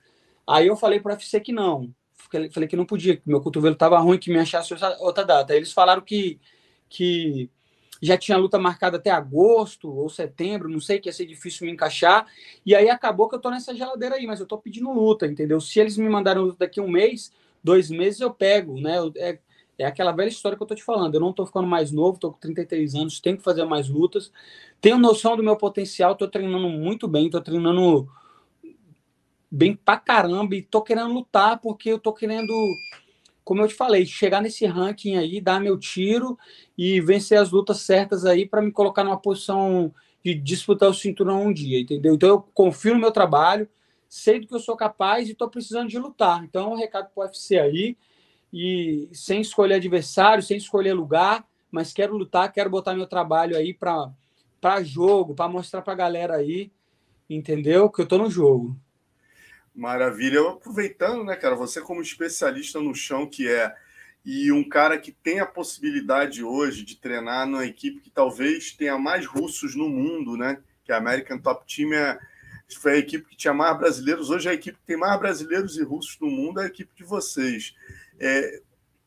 [0.46, 1.92] Aí eu falei para o UFC que não.
[2.52, 5.54] Falei que não podia, que meu cotovelo tava ruim, que me achasse outra data.
[5.54, 6.38] Eles falaram que,
[6.88, 7.48] que
[8.02, 11.72] já tinha luta marcada até agosto ou setembro, não sei, que ia ser difícil me
[11.72, 12.26] encaixar.
[12.66, 15.60] E aí acabou que eu tô nessa geladeira aí, mas eu tô pedindo luta, entendeu?
[15.60, 17.32] Se eles me mandarem luta daqui a um mês,
[17.62, 18.96] dois meses, eu pego, né?
[19.16, 19.38] É,
[19.78, 21.14] é aquela velha história que eu tô te falando.
[21.14, 24.32] Eu não tô ficando mais novo, tô com 33 anos, tenho que fazer mais lutas.
[24.80, 28.08] Tenho noção do meu potencial, tô treinando muito bem, tô treinando
[29.50, 32.52] bem pra caramba e tô querendo lutar porque eu tô querendo,
[33.44, 36.36] como eu te falei, chegar nesse ranking aí, dar meu tiro
[36.76, 41.46] e vencer as lutas certas aí para me colocar numa posição de disputar o cinturão
[41.46, 42.14] um dia, entendeu?
[42.14, 43.68] Então eu confio no meu trabalho,
[44.08, 46.44] sei do que eu sou capaz e tô precisando de lutar.
[46.44, 47.96] Então, um recado pro UFC aí,
[48.52, 53.74] e sem escolher adversário, sem escolher lugar, mas quero lutar, quero botar meu trabalho aí
[53.74, 56.72] para jogo, para mostrar para a galera aí,
[57.28, 57.90] entendeu?
[57.90, 58.76] Que eu tô no jogo.
[59.74, 60.40] Maravilha.
[60.40, 63.74] Aproveitando, né, cara, você como especialista no chão que é
[64.24, 68.98] e um cara que tem a possibilidade hoje de treinar numa equipe que talvez tenha
[68.98, 70.58] mais russos no mundo, né?
[70.84, 72.18] Que a American Top Team é,
[72.76, 74.28] foi a equipe que tinha mais brasileiros.
[74.28, 77.04] Hoje a equipe que tem mais brasileiros e russos no mundo é a equipe de
[77.04, 77.74] vocês.
[78.18, 78.62] É,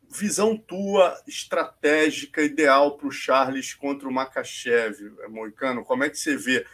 [0.09, 4.97] visão tua estratégica ideal para o Charles contra o Makachev,
[5.29, 5.83] Moicano?
[5.83, 6.65] Como é que você vê?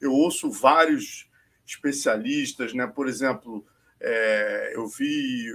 [0.00, 1.28] Eu ouço vários
[1.66, 2.86] especialistas, né?
[2.86, 3.66] Por exemplo,
[4.00, 5.52] é, eu vi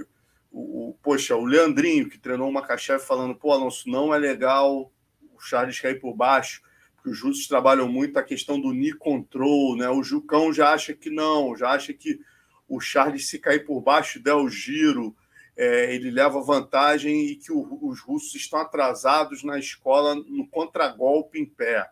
[0.50, 4.92] o, o, poxa, o Leandrinho, que treinou o Makachev, falando: pô, Alonso, não é legal
[5.34, 6.62] o Charles cair por baixo,
[6.94, 9.88] porque os russos trabalham muito a questão do knee control, né?
[9.88, 12.20] O Jucão já acha que não, já acha que
[12.68, 15.14] o Charles, se cair por baixo, der o giro
[15.56, 21.38] é, ele leva vantagem e que o, os russos estão atrasados na escola no contragolpe
[21.38, 21.90] em pé.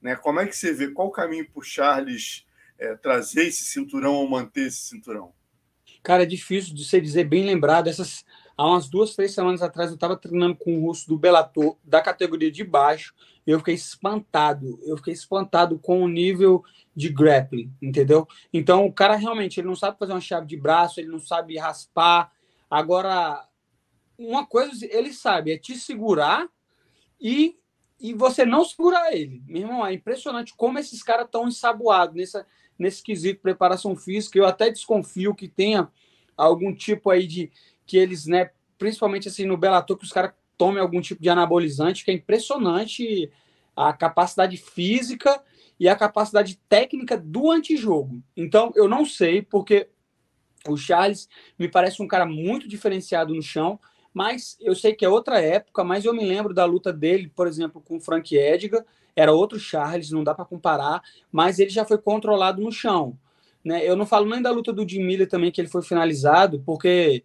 [0.00, 0.16] Né?
[0.16, 0.88] Como é que você vê?
[0.88, 2.46] Qual o caminho para o Charles
[2.78, 5.32] é, trazer esse cinturão ou manter esse cinturão?
[6.02, 7.88] Cara, é difícil de você dizer, bem lembrado.
[7.88, 8.24] Essas,
[8.56, 12.00] há umas duas, três semanas atrás, eu estava treinando com um russo do Bellator, da
[12.00, 13.14] categoria de baixo,
[13.46, 14.78] e eu fiquei espantado.
[14.84, 16.64] Eu fiquei espantado com o nível
[16.96, 18.26] de grappling, entendeu?
[18.52, 21.58] Então, o cara realmente ele não sabe fazer uma chave de braço, ele não sabe
[21.58, 22.32] raspar,
[22.70, 23.44] Agora,
[24.16, 26.48] uma coisa ele sabe é te segurar
[27.20, 27.58] e,
[27.98, 29.42] e você não segurar ele.
[29.46, 32.46] Meu irmão, é impressionante como esses caras estão ensaboados nessa,
[32.78, 34.38] nesse quesito preparação física.
[34.38, 35.90] Eu até desconfio que tenha
[36.36, 37.50] algum tipo aí de
[37.84, 42.04] que eles, né, principalmente assim no Bellator, que os caras tomem algum tipo de anabolizante,
[42.04, 43.30] que é impressionante
[43.74, 45.42] a capacidade física
[45.78, 48.22] e a capacidade técnica do antijogo.
[48.36, 49.88] Então, eu não sei, porque
[50.68, 53.78] o Charles me parece um cara muito diferenciado no chão,
[54.12, 57.46] mas eu sei que é outra época, mas eu me lembro da luta dele, por
[57.46, 58.84] exemplo, com o Frank Edgar,
[59.14, 63.18] era outro Charles, não dá para comparar, mas ele já foi controlado no chão.
[63.64, 63.86] Né?
[63.86, 67.24] Eu não falo nem da luta do Jim Miller também, que ele foi finalizado, porque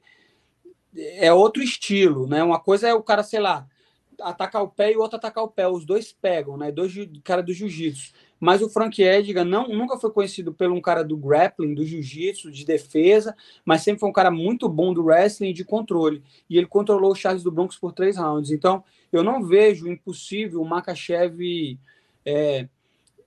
[0.96, 2.44] é outro estilo, né?
[2.44, 3.68] Uma coisa é o cara, sei lá,
[4.22, 5.68] atacar o pé e o outro atacar o pé.
[5.68, 6.72] Os dois pegam, né?
[6.72, 6.94] Dois
[7.24, 8.14] cara do jiu-jitsu.
[8.40, 12.52] Mas o Frank Edgar não, nunca foi conhecido pelo um cara do grappling, do jiu-jitsu,
[12.52, 16.22] de defesa, mas sempre foi um cara muito bom do wrestling e de controle.
[16.50, 18.52] E ele controlou o Charles do Bronx por três rounds.
[18.52, 21.80] Então, eu não vejo impossível o Makachev
[22.26, 22.68] é,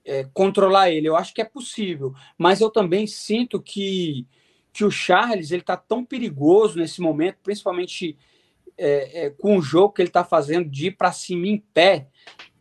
[0.05, 1.07] é, controlar ele.
[1.07, 2.13] Eu acho que é possível.
[2.37, 4.27] Mas eu também sinto que,
[4.71, 8.15] que o Charles ele está tão perigoso nesse momento, principalmente
[8.79, 12.07] é, é, com o jogo que ele está fazendo de ir para cima em pé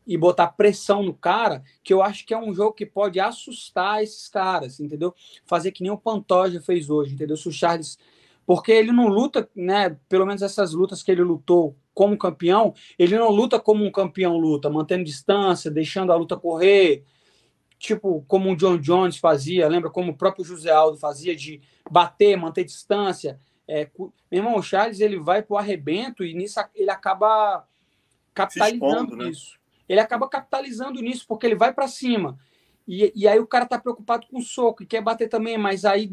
[0.06, 4.02] e botar pressão no cara, que eu acho que é um jogo que pode assustar
[4.02, 5.14] esses caras, entendeu?
[5.44, 7.36] Fazer que nem o Pantoja fez hoje, entendeu?
[7.36, 7.98] Se o Charles.
[8.46, 9.96] Porque ele não luta, né?
[10.08, 14.38] Pelo menos essas lutas que ele lutou como campeão, ele não luta como um campeão
[14.38, 17.04] luta, mantendo distância, deixando a luta correr,
[17.78, 21.60] tipo como o John Jones fazia, lembra como o próprio José Aldo fazia de
[21.90, 23.38] bater, manter distância,
[23.68, 27.66] é, meu irmão, o Charles ele vai para o arrebento e nisso ele acaba
[28.32, 29.26] capitalizando né?
[29.26, 29.58] nisso.
[29.86, 32.38] Ele acaba capitalizando nisso porque ele vai para cima.
[32.86, 35.84] E, e aí o cara tá preocupado com o soco e quer bater também, mas
[35.84, 36.10] aí,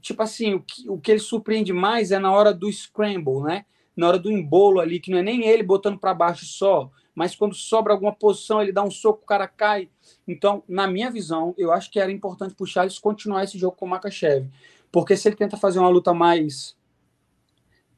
[0.00, 3.64] tipo assim, o que, o que ele surpreende mais é na hora do scramble, né?
[3.96, 7.36] Na hora do embolo ali, que não é nem ele botando para baixo só, mas
[7.36, 9.88] quando sobra alguma posição, ele dá um soco, o cara cai.
[10.26, 13.86] Então, na minha visão, eu acho que era importante pro Charles continuar esse jogo com
[13.86, 14.48] o Makachev.
[14.90, 16.76] Porque se ele tenta fazer uma luta mais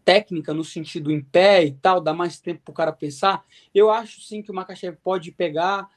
[0.05, 3.91] técnica, no sentido em pé e tal, dá mais tempo para o cara pensar, eu
[3.91, 5.89] acho sim que o Makachev pode pegar,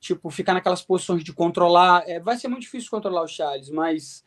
[0.00, 2.02] tipo, ficar naquelas posições de controlar.
[2.06, 4.24] É, vai ser muito difícil controlar o Charles, mas,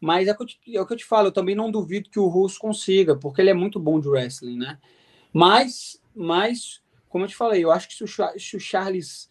[0.00, 2.18] mas é, o te, é, o que eu te falo, eu também não duvido que
[2.18, 4.78] o Russo consiga, porque ele é muito bom de wrestling, né?
[5.32, 9.28] Mas, mas como eu te falei, eu acho que se o, se o Charles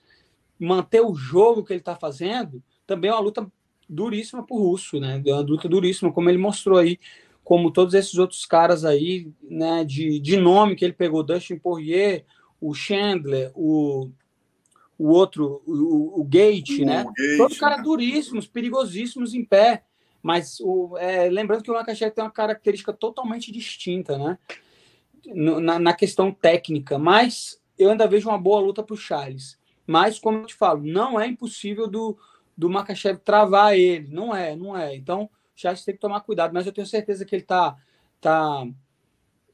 [0.60, 3.52] manter o jogo que ele está fazendo, também é uma luta
[3.88, 5.20] duríssima pro Russo, né?
[5.20, 7.00] Deu uma luta duríssima, como ele mostrou aí,
[7.44, 12.26] como todos esses outros caras aí, né, de, de nome que ele pegou, Dustin Poirier,
[12.60, 14.10] o Chandler, o,
[14.98, 17.06] o outro, o, o Gate, o né?
[17.06, 17.84] Gate, Todos caras né?
[17.84, 19.84] duríssimos, perigosíssimos em pé.
[20.22, 24.38] Mas o, é, lembrando que o Makachev tem uma característica totalmente distinta, né?
[25.34, 26.98] Na, na, questão técnica.
[26.98, 29.58] Mas eu ainda vejo uma boa luta para o Charles.
[29.86, 32.18] Mas, como eu te falo, não é impossível do,
[32.58, 34.08] do Makachev travar ele.
[34.10, 34.96] Não é, não é.
[34.96, 37.76] Então, o Charles tem que tomar cuidado, mas eu tenho certeza que ele está
[38.20, 38.66] tá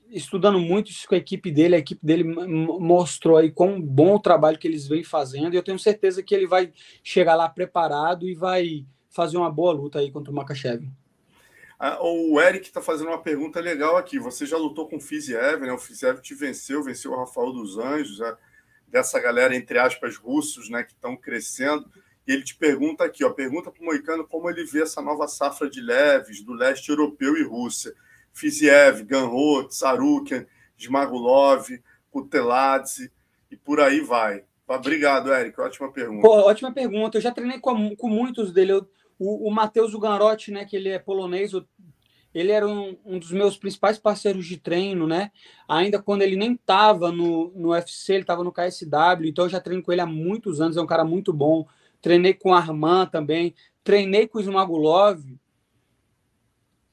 [0.09, 1.75] estudando muito isso com a equipe dele.
[1.75, 5.53] A equipe dele mostrou aí quão bom o trabalho que eles vêm fazendo.
[5.53, 6.71] E eu tenho certeza que ele vai
[7.03, 10.87] chegar lá preparado e vai fazer uma boa luta aí contra o Makachev.
[11.79, 14.17] Ah, o Eric está fazendo uma pergunta legal aqui.
[14.17, 15.73] Você já lutou com o Fiziev, né?
[15.73, 18.37] O Fiziev te venceu, venceu o Rafael dos Anjos, né?
[18.87, 20.83] dessa galera, entre aspas, russos, né?
[20.83, 21.91] Que estão crescendo.
[22.25, 25.27] E ele te pergunta aqui, ó, pergunta para o Moicano como ele vê essa nova
[25.27, 27.93] safra de leves do leste europeu e Rússia.
[28.31, 30.45] Fiziev, Ganro, Tsarukian,
[30.77, 31.67] Smagulov,
[32.09, 33.11] Kuteladze
[33.51, 34.43] e por aí vai.
[34.67, 35.59] Obrigado, Eric.
[35.59, 36.21] Ótima pergunta.
[36.21, 37.17] Pô, ótima pergunta.
[37.17, 38.71] Eu já treinei com, com muitos dele.
[38.71, 41.51] Eu, o, o Matheus Ugarotti, né, que ele é polonês,
[42.33, 45.31] ele era um, um, dos meus principais parceiros de treino, né?
[45.67, 49.59] Ainda quando ele nem estava no, no UFC, ele estava no KSW, então eu já
[49.59, 51.67] treino com ele há muitos anos, é um cara muito bom
[52.03, 55.23] treinei com Arman também, treinei com Smagulov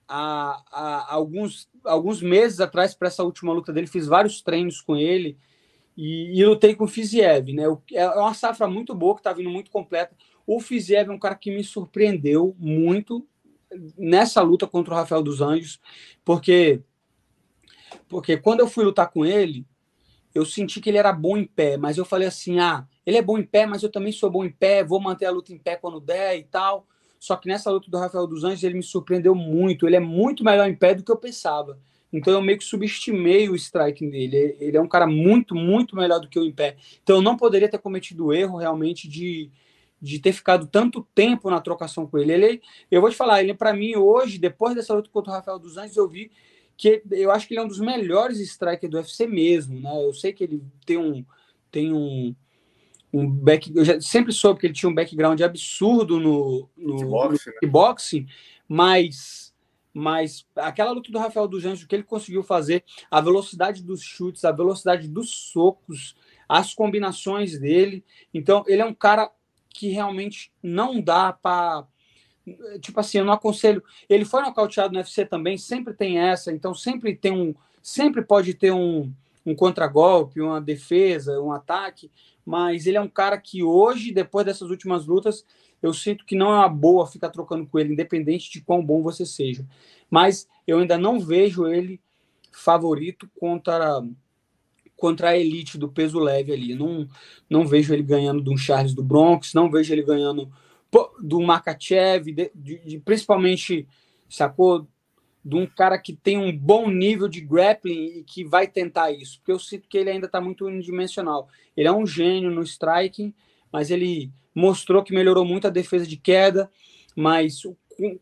[0.08, 4.96] há, há alguns, alguns meses atrás, para essa última luta dele, fiz vários treinos com
[4.96, 5.36] ele
[5.96, 7.64] e, e lutei com o Fiziev, né?
[7.92, 10.16] É uma safra muito boa, que está vindo muito completa.
[10.46, 13.26] O Fiziev é um cara que me surpreendeu muito
[13.98, 15.80] nessa luta contra o Rafael dos Anjos,
[16.24, 16.80] porque
[18.08, 19.66] porque quando eu fui lutar com ele,
[20.34, 23.22] eu senti que ele era bom em pé, mas eu falei assim: ah, ele é
[23.22, 25.58] bom em pé, mas eu também sou bom em pé, vou manter a luta em
[25.58, 26.86] pé quando der e tal.
[27.18, 29.86] Só que nessa luta do Rafael dos Anjos, ele me surpreendeu muito.
[29.86, 31.78] Ele é muito melhor em pé do que eu pensava.
[32.12, 34.56] Então eu meio que subestimei o striking dele.
[34.58, 36.76] Ele é um cara muito, muito melhor do que eu em pé.
[37.02, 39.50] Então eu não poderia ter cometido o erro realmente de,
[40.00, 42.32] de ter ficado tanto tempo na trocação com ele.
[42.32, 45.58] ele eu vou te falar, ele para mim hoje, depois dessa luta contra o Rafael
[45.58, 46.30] dos Anjos, eu vi
[46.80, 50.02] que eu acho que ele é um dos melhores strikers do UFC mesmo, né?
[50.02, 51.22] Eu sei que ele tem um
[51.70, 52.34] tem um,
[53.12, 57.50] um back, eu já sempre soube que ele tinha um background absurdo no no kickboxing,
[57.50, 58.26] no kickboxing né?
[58.66, 59.50] mas
[59.92, 64.00] mas aquela luta do Rafael dos Anjos, o que ele conseguiu fazer, a velocidade dos
[64.00, 66.16] chutes, a velocidade dos socos,
[66.48, 68.04] as combinações dele.
[68.32, 69.30] Então, ele é um cara
[69.68, 71.84] que realmente não dá para
[72.80, 73.82] tipo assim, eu não aconselho.
[74.08, 78.54] Ele foi nocauteado no UFC também, sempre tem essa, então sempre tem um, sempre pode
[78.54, 79.12] ter um,
[79.44, 82.10] um contragolpe, uma defesa, um ataque,
[82.44, 85.44] mas ele é um cara que hoje, depois dessas últimas lutas,
[85.82, 89.02] eu sinto que não é uma boa ficar trocando com ele, independente de quão bom
[89.02, 89.66] você seja.
[90.10, 92.00] Mas eu ainda não vejo ele
[92.52, 94.02] favorito contra
[94.96, 96.74] contra a elite do peso leve ali.
[96.74, 97.08] Não,
[97.48, 100.52] não vejo ele ganhando de um Charles do Bronx, não vejo ele ganhando
[101.22, 103.86] do Makachev, de, de, de, principalmente,
[104.28, 104.86] sacou?
[105.42, 109.38] De um cara que tem um bom nível de grappling e que vai tentar isso,
[109.38, 111.48] porque eu sinto que ele ainda está muito unidimensional.
[111.74, 113.32] Ele é um gênio no striking,
[113.72, 116.70] mas ele mostrou que melhorou muito a defesa de queda,
[117.16, 117.62] mas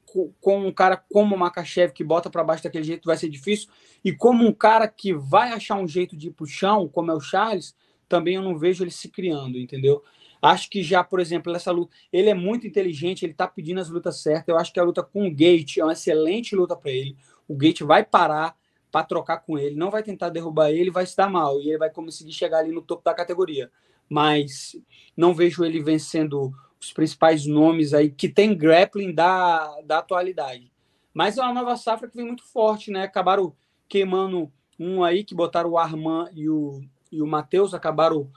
[0.04, 3.28] com, com um cara como o Makachev que bota para baixo daquele jeito vai ser
[3.28, 3.68] difícil,
[4.04, 7.10] e como um cara que vai achar um jeito de ir para o chão, como
[7.10, 7.74] é o Charles,
[8.08, 10.02] também eu não vejo ele se criando, entendeu?
[10.40, 13.88] Acho que já, por exemplo, essa luta, ele é muito inteligente, ele tá pedindo as
[13.88, 14.48] lutas certas.
[14.48, 17.16] Eu acho que a luta com o Gate é uma excelente luta para ele.
[17.46, 18.56] O Gate vai parar
[18.90, 21.78] para trocar com ele, não vai tentar derrubar ele, vai se dar mal e ele
[21.78, 23.70] vai conseguir chegar ali no topo da categoria.
[24.08, 24.76] Mas
[25.16, 30.72] não vejo ele vencendo os principais nomes aí que tem grappling da, da atualidade.
[31.12, 33.02] Mas é uma nova safra que vem muito forte, né?
[33.02, 33.54] Acabaram
[33.88, 36.80] queimando um aí que botaram o Arman e o,
[37.10, 38.30] e o Matheus, acabaram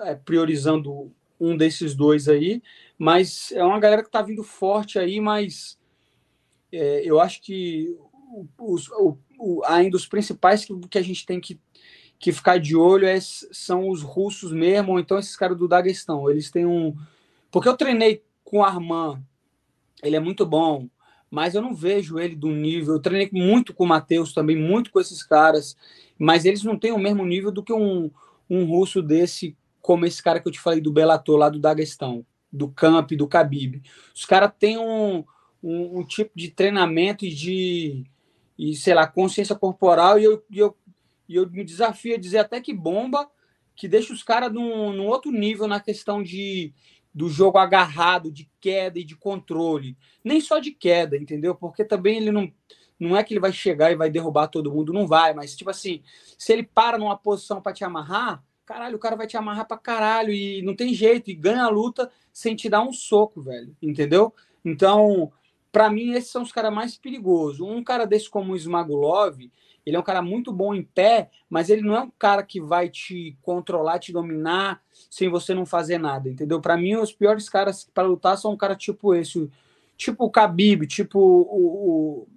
[0.00, 2.62] é, priorizando um desses dois aí,
[2.98, 5.78] mas é uma galera que está vindo forte aí, mas
[6.70, 7.96] é, eu acho que
[8.58, 11.58] os, o, o, ainda os principais que, que a gente tem que,
[12.18, 16.30] que ficar de olho é, são os russos mesmo, ou então esses caras do Daguestão.
[16.30, 16.94] Eles têm um.
[17.50, 19.22] Porque eu treinei com o Arman,
[20.02, 20.88] ele é muito bom,
[21.30, 22.94] mas eu não vejo ele do nível.
[22.94, 25.76] Eu treinei muito com o Matheus também, muito com esses caras,
[26.18, 28.10] mas eles não têm o mesmo nível do que um,
[28.48, 32.24] um russo desse como esse cara que eu te falei do Bellator, lá do Daguestão,
[32.52, 33.82] do Camp, do Khabib.
[34.14, 35.24] Os caras têm um,
[35.62, 38.04] um, um, tipo de treinamento e de,
[38.58, 40.76] e, sei lá, consciência corporal e eu, e eu,
[41.28, 43.30] e eu me desafio a dizer até que bomba,
[43.74, 46.74] que deixa os caras num, num outro nível na questão de,
[47.14, 49.96] do jogo agarrado, de queda e de controle.
[50.22, 51.54] Nem só de queda, entendeu?
[51.54, 52.52] Porque também ele não
[53.00, 55.70] não é que ele vai chegar e vai derrubar todo mundo, não vai, mas tipo
[55.70, 56.02] assim,
[56.36, 59.76] se ele para numa posição para te amarrar, caralho, o cara vai te amarrar pra
[59.76, 63.76] caralho e não tem jeito, e ganha a luta sem te dar um soco, velho,
[63.82, 64.32] entendeu?
[64.64, 65.32] Então,
[65.72, 67.60] para mim, esses são os caras mais perigosos.
[67.60, 69.40] Um cara desse como o Smagulov,
[69.84, 72.60] ele é um cara muito bom em pé, mas ele não é um cara que
[72.60, 76.60] vai te controlar, te dominar, sem você não fazer nada, entendeu?
[76.60, 79.50] Para mim, os piores caras para lutar são um cara tipo esse,
[79.96, 82.28] tipo o Khabib, tipo o,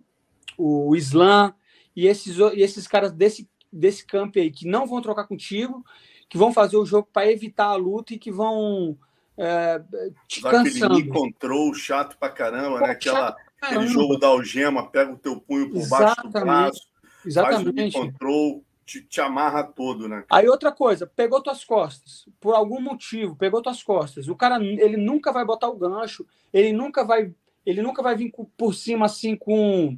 [0.57, 1.53] o, o Islam,
[1.95, 5.85] e esses, e esses caras desse, desse campo aí, que não vão trocar contigo,
[6.33, 8.97] que vão fazer o jogo para evitar a luta e que vão
[9.37, 9.79] é,
[10.27, 10.95] te cansando.
[10.95, 12.91] Aquele control chato pra caramba, Pô, né?
[12.91, 13.81] Aquela, caramba.
[13.83, 16.15] Aquele jogo da algema, pega o teu punho por Exatamente.
[16.15, 16.87] baixo do braço,
[17.23, 17.93] Exatamente.
[17.93, 20.23] faz o control, te, te, amarra todo, né?
[20.27, 24.27] Aí outra coisa, pegou tuas costas, por algum motivo, pegou tuas costas.
[24.27, 27.31] O cara, ele nunca vai botar o gancho, ele nunca vai,
[27.63, 29.95] ele nunca vai vir por cima assim com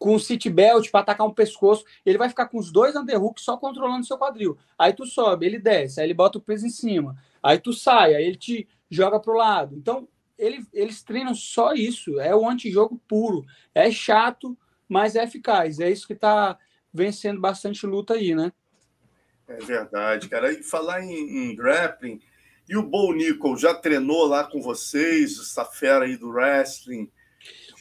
[0.00, 3.44] com o seat belt para atacar um pescoço, ele vai ficar com os dois underhooks
[3.44, 4.56] só controlando seu quadril.
[4.78, 7.14] Aí tu sobe, ele desce, aí ele bota o peso em cima.
[7.42, 9.76] Aí tu sai, aí ele te joga pro lado.
[9.76, 13.44] Então, ele, eles treinam só isso, é o antijogo puro.
[13.74, 14.56] É chato,
[14.88, 15.78] mas é eficaz.
[15.78, 16.58] É isso que está
[16.92, 18.50] vencendo bastante luta aí, né?
[19.46, 20.50] É verdade, cara.
[20.50, 22.18] E falar em, em grappling,
[22.66, 27.10] e o Bo Nickel já treinou lá com vocês, essa fera aí do wrestling?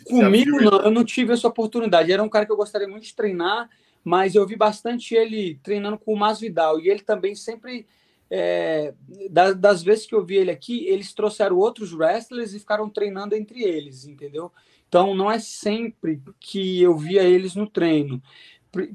[0.05, 2.11] Comigo, não, eu não tive essa oportunidade.
[2.11, 3.69] Era um cara que eu gostaria muito de treinar,
[4.03, 6.79] mas eu vi bastante ele treinando com o Masvidal.
[6.79, 7.85] E ele também sempre,
[8.29, 8.93] é,
[9.29, 13.35] das, das, vezes que eu vi ele aqui, eles trouxeram outros wrestlers e ficaram treinando
[13.35, 14.51] entre eles, entendeu?
[14.87, 18.21] Então não é sempre que eu via eles no treino.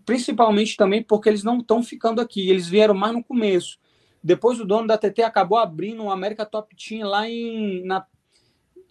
[0.05, 3.79] Principalmente também porque eles não estão ficando aqui, eles vieram mais no começo.
[4.23, 8.07] Depois o dono da TT acabou abrindo um América Top Team lá em, na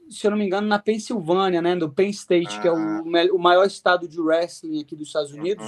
[0.09, 2.61] se eu não me engano, na Pensilvânia, né, no Penn State, ah.
[2.61, 3.03] que é o, ah.
[3.33, 5.65] o, maior estado de wrestling aqui dos Estados Unidos,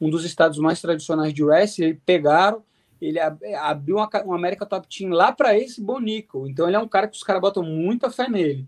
[0.00, 0.08] uhum.
[0.08, 1.86] um dos estados mais tradicionais de wrestling.
[1.86, 2.62] Eles pegaram,
[3.00, 6.46] ele abriu uma, uma América Top Team lá para esse Bonico.
[6.48, 8.66] Então ele é um cara que os caras botam muita fé nele.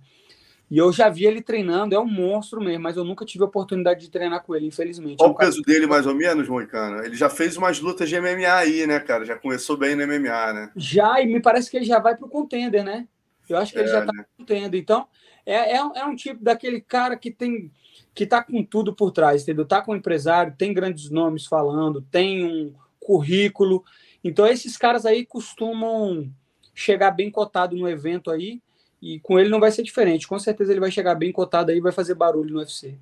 [0.71, 3.47] E eu já vi ele treinando, é um monstro mesmo, mas eu nunca tive a
[3.47, 5.17] oportunidade de treinar com ele, infelizmente.
[5.17, 7.03] Qual é um o peso dele, mais ou menos, Moicano?
[7.03, 9.25] Ele já fez umas lutas de MMA aí, né, cara?
[9.25, 10.71] Já começou bem no MMA, né?
[10.77, 13.09] Já, e me parece que ele já vai pro contender, né?
[13.49, 14.27] Eu acho que ele já está é, né?
[14.47, 14.77] tendo.
[14.77, 15.07] Então,
[15.45, 17.71] é, é, é, um tipo daquele cara que tem
[18.15, 19.63] que está com tudo por trás, entendeu?
[19.63, 23.85] Está com um empresário, tem grandes nomes falando, tem um currículo.
[24.25, 26.29] Então, esses caras aí costumam
[26.75, 28.61] chegar bem cotado no evento aí,
[29.01, 30.27] e com ele não vai ser diferente.
[30.27, 32.99] Com certeza ele vai chegar bem cotado aí e vai fazer barulho no UFC.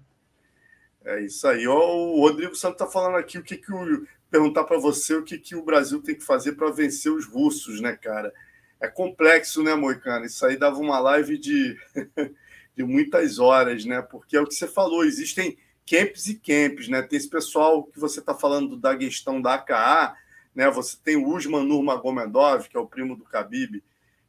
[1.05, 1.67] É isso aí.
[1.67, 4.07] O Rodrigo Santos está falando aqui o que, que o.
[4.29, 7.81] Perguntar para você o que, que o Brasil tem que fazer para vencer os russos,
[7.81, 8.35] né, cara?
[8.81, 10.24] É complexo, né, Moicano?
[10.24, 11.77] Isso aí dava uma live de,
[12.77, 14.03] de muitas horas, né?
[14.03, 15.57] Porque é o que você falou, existem
[15.89, 17.03] camps e camps, né?
[17.03, 20.16] Tem esse pessoal que você está falando da questão da AKA,
[20.55, 20.70] né?
[20.70, 23.83] Você tem o Usman Nurmagomedov, que é o primo do Khabib,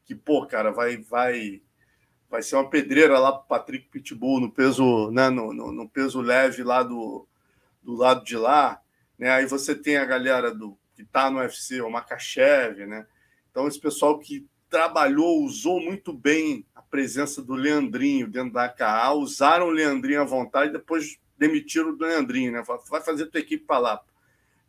[0.06, 1.62] que, pô, cara, vai vai
[2.30, 6.20] vai ser uma pedreira lá para Patrick Pitbull no peso, né, no, no, no, peso
[6.20, 7.26] leve lá do,
[7.82, 8.82] do lado de lá,
[9.18, 9.32] né?
[9.32, 13.06] Aí você tem a galera do que tá no UFC, o Makachev, né?
[13.58, 19.14] Então esse pessoal que trabalhou, usou muito bem a presença do Leandrinho dentro da AKA,
[19.14, 22.64] usaram o Leandrinho à vontade, depois demitiram o Leandrinho, né?
[22.88, 24.02] Vai fazer tua equipe para lá.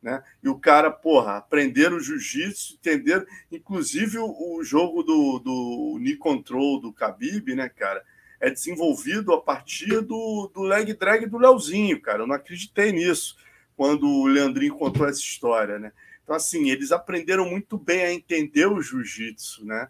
[0.01, 0.23] Né?
[0.43, 6.81] E o cara, porra, aprenderam jiu-jitsu, entenderam, inclusive o, o, jogo do, do knee control
[6.81, 8.03] do Khabib, né, cara,
[8.41, 12.23] é desenvolvido a partir do, do leg drag do Leozinho, cara.
[12.23, 13.37] Eu não acreditei nisso
[13.77, 15.93] quando o Leandrinho contou essa história, né?
[16.29, 19.89] Então, assim, eles aprenderam muito bem a entender o jiu-jitsu, né?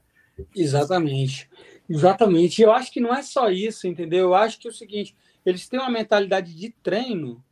[0.54, 1.50] Exatamente.
[1.90, 2.62] Exatamente.
[2.62, 4.26] Eu acho que não é só isso, entendeu?
[4.26, 7.42] Eu acho que é o seguinte, eles têm uma mentalidade de treino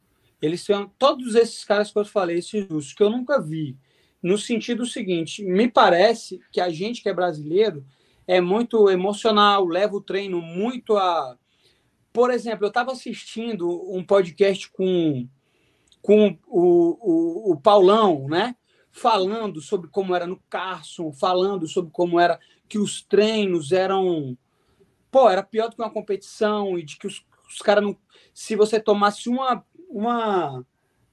[0.41, 3.76] eles têm todos esses caras que eu falei, esses russos, que eu nunca vi.
[4.22, 7.84] No sentido seguinte, me parece que a gente que é brasileiro
[8.26, 11.37] é muito emocional, leva o treino muito a.
[12.12, 15.28] Por exemplo, eu estava assistindo um podcast com,
[16.01, 18.55] com o, o, o Paulão, né?
[18.99, 22.38] Falando sobre como era no Carson, falando sobre como era
[22.68, 24.36] que os treinos eram.
[25.11, 27.97] Pô, era pior do que uma competição e de que os, os caras não.
[28.32, 30.64] Se você tomasse uma uma,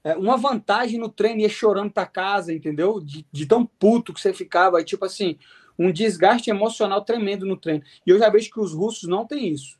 [0.02, 3.00] é, uma vantagem no treino ia chorando para casa, entendeu?
[3.00, 4.80] De, de, tão puto que você ficava.
[4.80, 5.38] E, tipo assim,
[5.78, 7.82] um desgaste emocional tremendo no treino.
[8.06, 9.78] E eu já vejo que os russos não têm isso.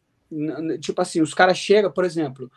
[0.81, 2.51] Tipo assim, os caras chegam, por exemplo,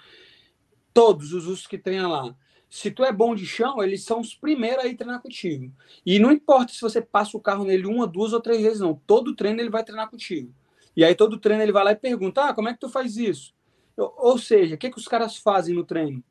[0.94, 2.36] todos os russos que treinam lá.
[2.70, 5.72] Se tu é bom de chão, eles são os primeiros a ir treinar contigo.
[6.06, 8.94] E não importa se você passa o carro nele uma, duas ou três vezes, não.
[9.08, 10.54] Todo treino ele vai treinar contigo.
[10.96, 13.16] E aí todo treino ele vai lá e pergunta: ah, como é que tu faz
[13.18, 13.54] isso?
[13.96, 16.24] Ou seja, o que, que os caras fazem no treino?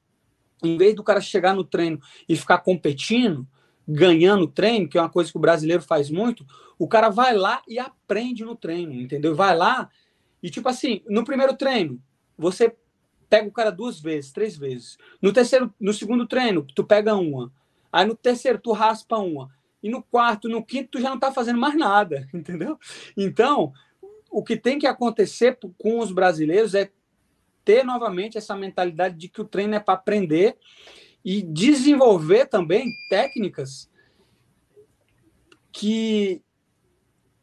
[0.62, 3.46] Em vez do cara chegar no treino e ficar competindo,
[3.86, 6.46] ganhando treino, que é uma coisa que o brasileiro faz muito,
[6.78, 9.34] o cara vai lá e aprende no treino, entendeu?
[9.34, 9.90] Vai lá
[10.42, 12.00] e, tipo assim, no primeiro treino,
[12.36, 12.74] você
[13.28, 14.96] pega o cara duas vezes, três vezes.
[15.20, 17.52] No terceiro, no segundo treino, tu pega uma.
[17.92, 19.50] Aí no terceiro, tu raspa uma.
[19.82, 22.78] E no quarto, no quinto, tu já não tá fazendo mais nada, entendeu?
[23.16, 23.72] Então,
[24.30, 26.90] o que tem que acontecer com os brasileiros é
[27.64, 30.56] ter novamente essa mentalidade de que o treino é para aprender
[31.24, 33.90] e desenvolver também técnicas
[35.72, 36.40] que,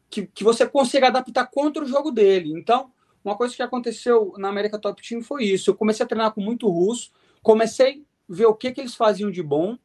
[0.08, 2.58] que, que você consiga adaptar contra o jogo dele.
[2.58, 2.90] Então,
[3.24, 5.70] uma coisa que aconteceu na América Top Team foi isso.
[5.70, 7.10] Eu comecei a treinar com muito russo,
[7.42, 9.78] comecei a ver o que, que eles faziam de bom,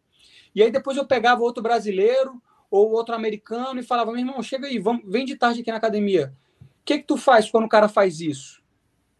[0.53, 4.67] e aí depois eu pegava outro brasileiro ou outro americano e falava, meu irmão, chega
[4.67, 6.33] aí, vamos, vem de tarde aqui na academia.
[6.61, 8.59] O que, que tu faz quando o cara faz isso?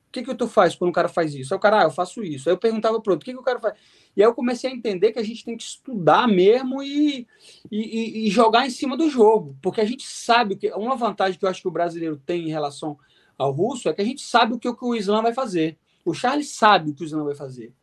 [0.08, 1.54] O que, que tu faz quando o cara faz isso?
[1.54, 2.50] Aí o cara, ah, eu faço isso.
[2.50, 3.76] Aí eu perguntava para outro, o que, que o cara faz?
[4.18, 7.28] E aí eu comecei a entender que a gente tem que estudar mesmo e,
[7.72, 9.56] e, e, jogar em cima do jogo.
[9.62, 10.72] Porque a gente sabe que.
[10.72, 12.98] Uma vantagem que eu acho que o brasileiro tem em relação
[13.40, 15.78] ao russo é que a gente sabe o que, o, que o Islã vai fazer.
[16.04, 17.74] O Charles sabe o que o Islã vai fazer.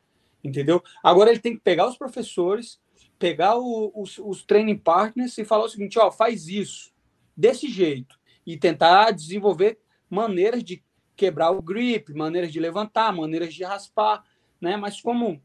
[0.44, 0.82] Entendeu?
[1.02, 2.78] Agora ele tem que pegar os professores,
[3.18, 6.92] pegar o, os, os training partners e falar o seguinte: ó, faz isso,
[7.34, 8.16] desse jeito.
[8.46, 9.78] E tentar desenvolver
[10.08, 10.84] maneiras de
[11.16, 14.22] quebrar o grip, maneiras de levantar, maneiras de raspar,
[14.60, 14.76] né?
[14.76, 15.42] Mas como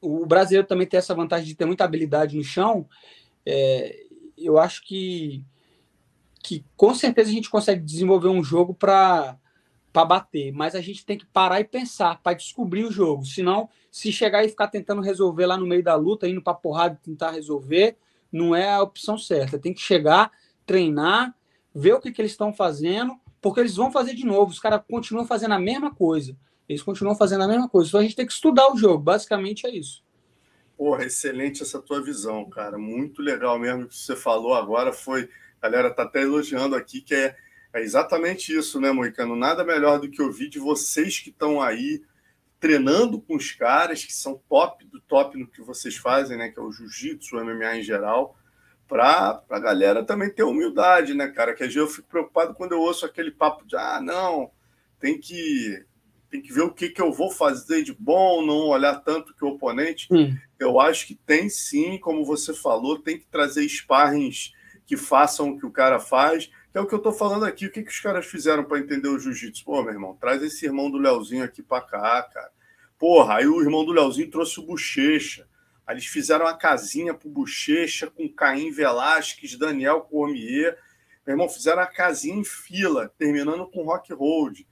[0.00, 2.88] o brasileiro também tem essa vantagem de ter muita habilidade no chão,
[3.46, 4.04] é,
[4.36, 5.44] eu acho que,
[6.42, 9.38] que com certeza a gente consegue desenvolver um jogo para
[9.92, 13.26] para bater, mas a gente tem que parar e pensar para descobrir o jogo.
[13.26, 16.98] Senão, se chegar e ficar tentando resolver lá no meio da luta, indo para porrada
[17.04, 17.98] tentar resolver,
[18.32, 19.58] não é a opção certa.
[19.58, 20.32] Tem que chegar,
[20.64, 21.34] treinar,
[21.74, 24.80] ver o que, que eles estão fazendo porque eles vão fazer de novo, os caras
[24.88, 26.36] continuam fazendo a mesma coisa.
[26.68, 27.88] Eles continuam fazendo a mesma coisa.
[27.88, 30.02] Então a gente tem que estudar o jogo, basicamente é isso.
[30.78, 32.78] Porra, excelente essa tua visão, cara.
[32.78, 34.92] Muito legal mesmo que você falou agora.
[34.92, 35.28] Foi.
[35.62, 37.36] A galera tá até elogiando aqui, que é,
[37.72, 39.36] é exatamente isso, né, Moicano?
[39.36, 42.02] Nada melhor do que ouvir de vocês que estão aí
[42.58, 46.48] treinando com os caras que são top do top no que vocês fazem, né?
[46.48, 48.36] Que é o jiu-jitsu, o MMA em geral
[48.92, 51.54] para a galera também ter humildade, né, cara?
[51.54, 54.50] Que às vezes eu fico preocupado quando eu ouço aquele papo de ah, não,
[55.00, 55.82] tem que
[56.30, 59.44] tem que ver o que, que eu vou fazer de bom, não olhar tanto que
[59.44, 60.08] o oponente.
[60.10, 60.34] Hum.
[60.58, 64.52] Eu acho que tem sim, como você falou, tem que trazer sparrings
[64.92, 66.50] que façam o que o cara faz.
[66.70, 67.64] Que é o que eu tô falando aqui.
[67.64, 69.64] O que, que os caras fizeram para entender o jiu-jitsu?
[69.64, 72.50] Pô, meu irmão, traz esse irmão do Leozinho aqui para cá, cara.
[72.98, 75.48] Porra, aí o irmão do Leozinho trouxe o Bochecha.
[75.86, 80.76] Aí eles fizeram uma casinha pro Bochecha com Caim Velasquez, Daniel Cormier.
[81.26, 84.66] Meu irmão, fizeram a casinha em fila, terminando com Rock Road.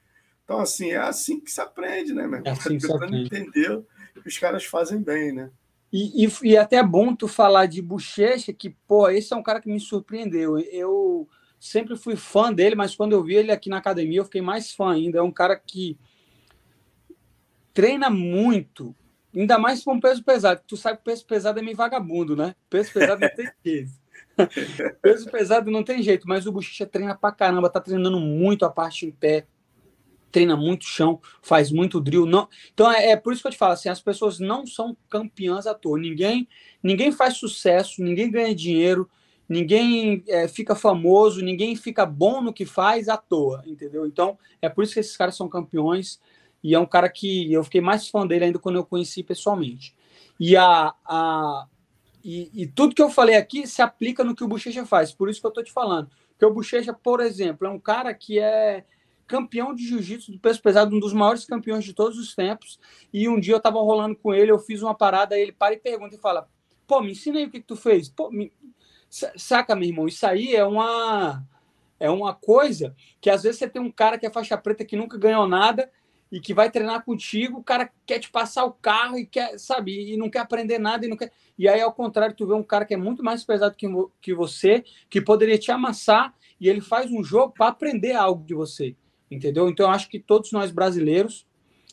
[0.44, 2.42] Então, assim, é assim que se aprende, né, meu irmão?
[2.44, 3.24] É assim que se aprende.
[3.24, 3.82] entender
[4.20, 5.50] que os caras fazem bem, né?
[5.92, 9.42] E, e, e, até é bom tu falar de Bochecha, que, pô, esse é um
[9.42, 10.58] cara que me surpreendeu.
[10.58, 11.28] Eu
[11.58, 14.72] sempre fui fã dele, mas quando eu vi ele aqui na academia, eu fiquei mais
[14.72, 15.18] fã ainda.
[15.18, 15.98] É um cara que
[17.74, 18.94] treina muito,
[19.34, 20.62] ainda mais com peso pesado.
[20.66, 22.54] Tu sabe que peso pesado é meio vagabundo, né?
[22.68, 23.92] Peso pesado não tem jeito.
[25.02, 28.70] peso pesado não tem jeito, mas o Bochecha treina pra caramba, tá treinando muito a
[28.70, 29.46] parte em pé
[30.30, 32.26] treina muito chão, faz muito drill.
[32.26, 32.48] Não...
[32.72, 35.66] Então é, é, por isso que eu te falo assim, as pessoas não são campeãs
[35.66, 35.98] à toa.
[35.98, 36.48] Ninguém,
[36.82, 39.08] ninguém faz sucesso, ninguém ganha dinheiro,
[39.48, 44.06] ninguém é, fica famoso, ninguém fica bom no que faz à toa, entendeu?
[44.06, 46.20] Então é por isso que esses caras são campeões
[46.62, 49.94] e é um cara que eu fiquei mais fã dele ainda quando eu conheci pessoalmente.
[50.38, 51.66] E a, a
[52.22, 55.12] e, e tudo que eu falei aqui se aplica no que o Bochecha faz.
[55.12, 56.10] Por isso que eu tô te falando.
[56.30, 58.84] Porque o Bochecha, por exemplo, é um cara que é
[59.30, 62.80] campeão de jiu-jitsu do peso pesado, um dos maiores campeões de todos os tempos.
[63.12, 65.78] E um dia eu tava rolando com ele, eu fiz uma parada, ele para e
[65.78, 66.48] pergunta e fala:
[66.84, 68.08] pô, me ensina aí o que, que tu fez.
[68.08, 68.52] Pô, me...
[69.08, 71.44] Saca, meu irmão, isso aí é uma.
[72.00, 74.96] É uma coisa que às vezes você tem um cara que é faixa preta que
[74.96, 75.90] nunca ganhou nada
[76.32, 80.12] e que vai treinar contigo, o cara quer te passar o carro e quer, sabe,
[80.12, 81.30] e não quer aprender nada e não quer.
[81.58, 83.86] E aí, ao contrário, tu vê um cara que é muito mais pesado que,
[84.20, 88.54] que você, que poderia te amassar, e ele faz um jogo para aprender algo de
[88.54, 88.96] você
[89.30, 89.68] entendeu?
[89.68, 91.46] Então eu acho que todos nós brasileiros,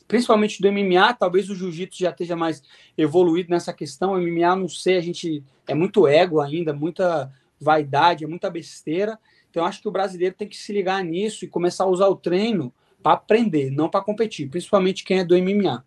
[0.06, 2.62] principalmente do MMA, talvez o jiu-jitsu já esteja mais
[2.96, 4.12] evoluído nessa questão.
[4.12, 7.30] O MMA, não sei, a gente é muito ego ainda, muita
[7.60, 9.18] vaidade, é muita besteira.
[9.50, 12.08] Então eu acho que o brasileiro tem que se ligar nisso e começar a usar
[12.08, 12.72] o treino
[13.02, 15.84] para aprender, não para competir, principalmente quem é do MMA.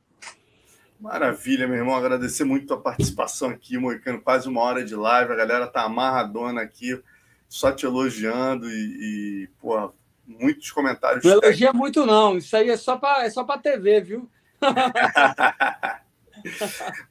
[0.99, 1.95] Maravilha, meu irmão.
[1.95, 4.21] Agradecer muito a participação aqui, Moicano.
[4.21, 5.31] Quase uma hora de live.
[5.31, 7.01] A galera tá amarradona aqui,
[7.49, 9.91] só te elogiando e, e pô,
[10.39, 11.23] muitos comentários.
[11.23, 12.37] Não elogia muito, não.
[12.37, 14.29] Isso aí é só para é só para TV, viu?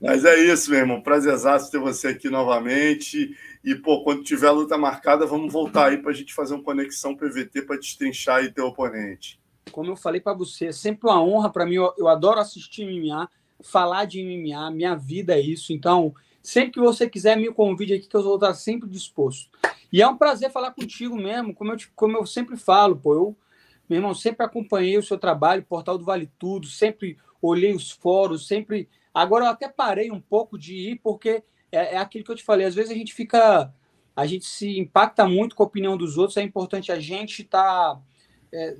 [0.00, 1.00] Mas é isso, meu irmão.
[1.00, 3.36] Prazerzaço ter você aqui novamente.
[3.64, 6.62] E, pô, quando tiver a luta marcada, vamos voltar aí para a gente fazer uma
[6.62, 9.38] conexão PVT para destrinchar aí teu oponente.
[9.70, 11.74] Como eu falei para você, é sempre uma honra para mim.
[11.74, 13.28] Eu, eu, adoro assistir MMA,
[13.62, 15.72] falar de MMA, minha vida é isso.
[15.72, 19.50] Então, sempre que você quiser, me convide aqui que eu vou estar sempre disposto.
[19.92, 23.14] E é um prazer falar contigo mesmo, como eu, como eu sempre falo, pô.
[23.14, 23.36] Eu,
[23.88, 28.46] meu irmão, sempre acompanhei o seu trabalho, Portal do Vale Tudo, sempre olhei os fóruns,
[28.46, 28.88] sempre.
[29.12, 32.44] Agora eu até parei um pouco de ir, porque é, é aquilo que eu te
[32.44, 33.72] falei, às vezes a gente fica.
[34.14, 37.94] A gente se impacta muito com a opinião dos outros, é importante a gente estar.
[37.94, 38.00] Tá,
[38.52, 38.76] é,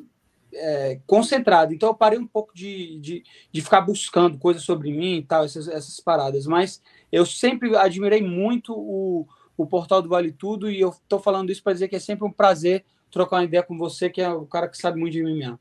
[0.53, 1.73] é, concentrado.
[1.73, 5.45] Então eu parei um pouco de, de, de, ficar buscando coisas sobre mim e tal,
[5.45, 6.47] essas, essas paradas.
[6.47, 11.51] Mas eu sempre admirei muito o, o portal do Vale Tudo, e eu estou falando
[11.51, 14.31] isso para dizer que é sempre um prazer trocar uma ideia com você, que é
[14.31, 15.59] o cara que sabe muito de MMA.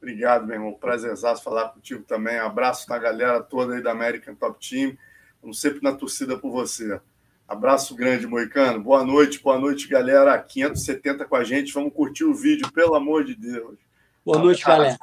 [0.00, 0.72] Obrigado, meu irmão.
[0.72, 2.38] Prazerzaço falar contigo também.
[2.38, 4.96] Abraço na galera toda aí da American Top Team.
[5.34, 6.98] Estamos sempre na torcida por você.
[7.46, 8.80] Abraço grande, Moicano.
[8.80, 10.38] Boa noite, boa noite, galera.
[10.38, 11.74] 570 com a gente.
[11.74, 13.76] Vamos curtir o vídeo, pelo amor de Deus.
[14.24, 14.98] Boa noite, galera.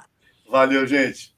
[0.49, 1.36] Valeu, gente.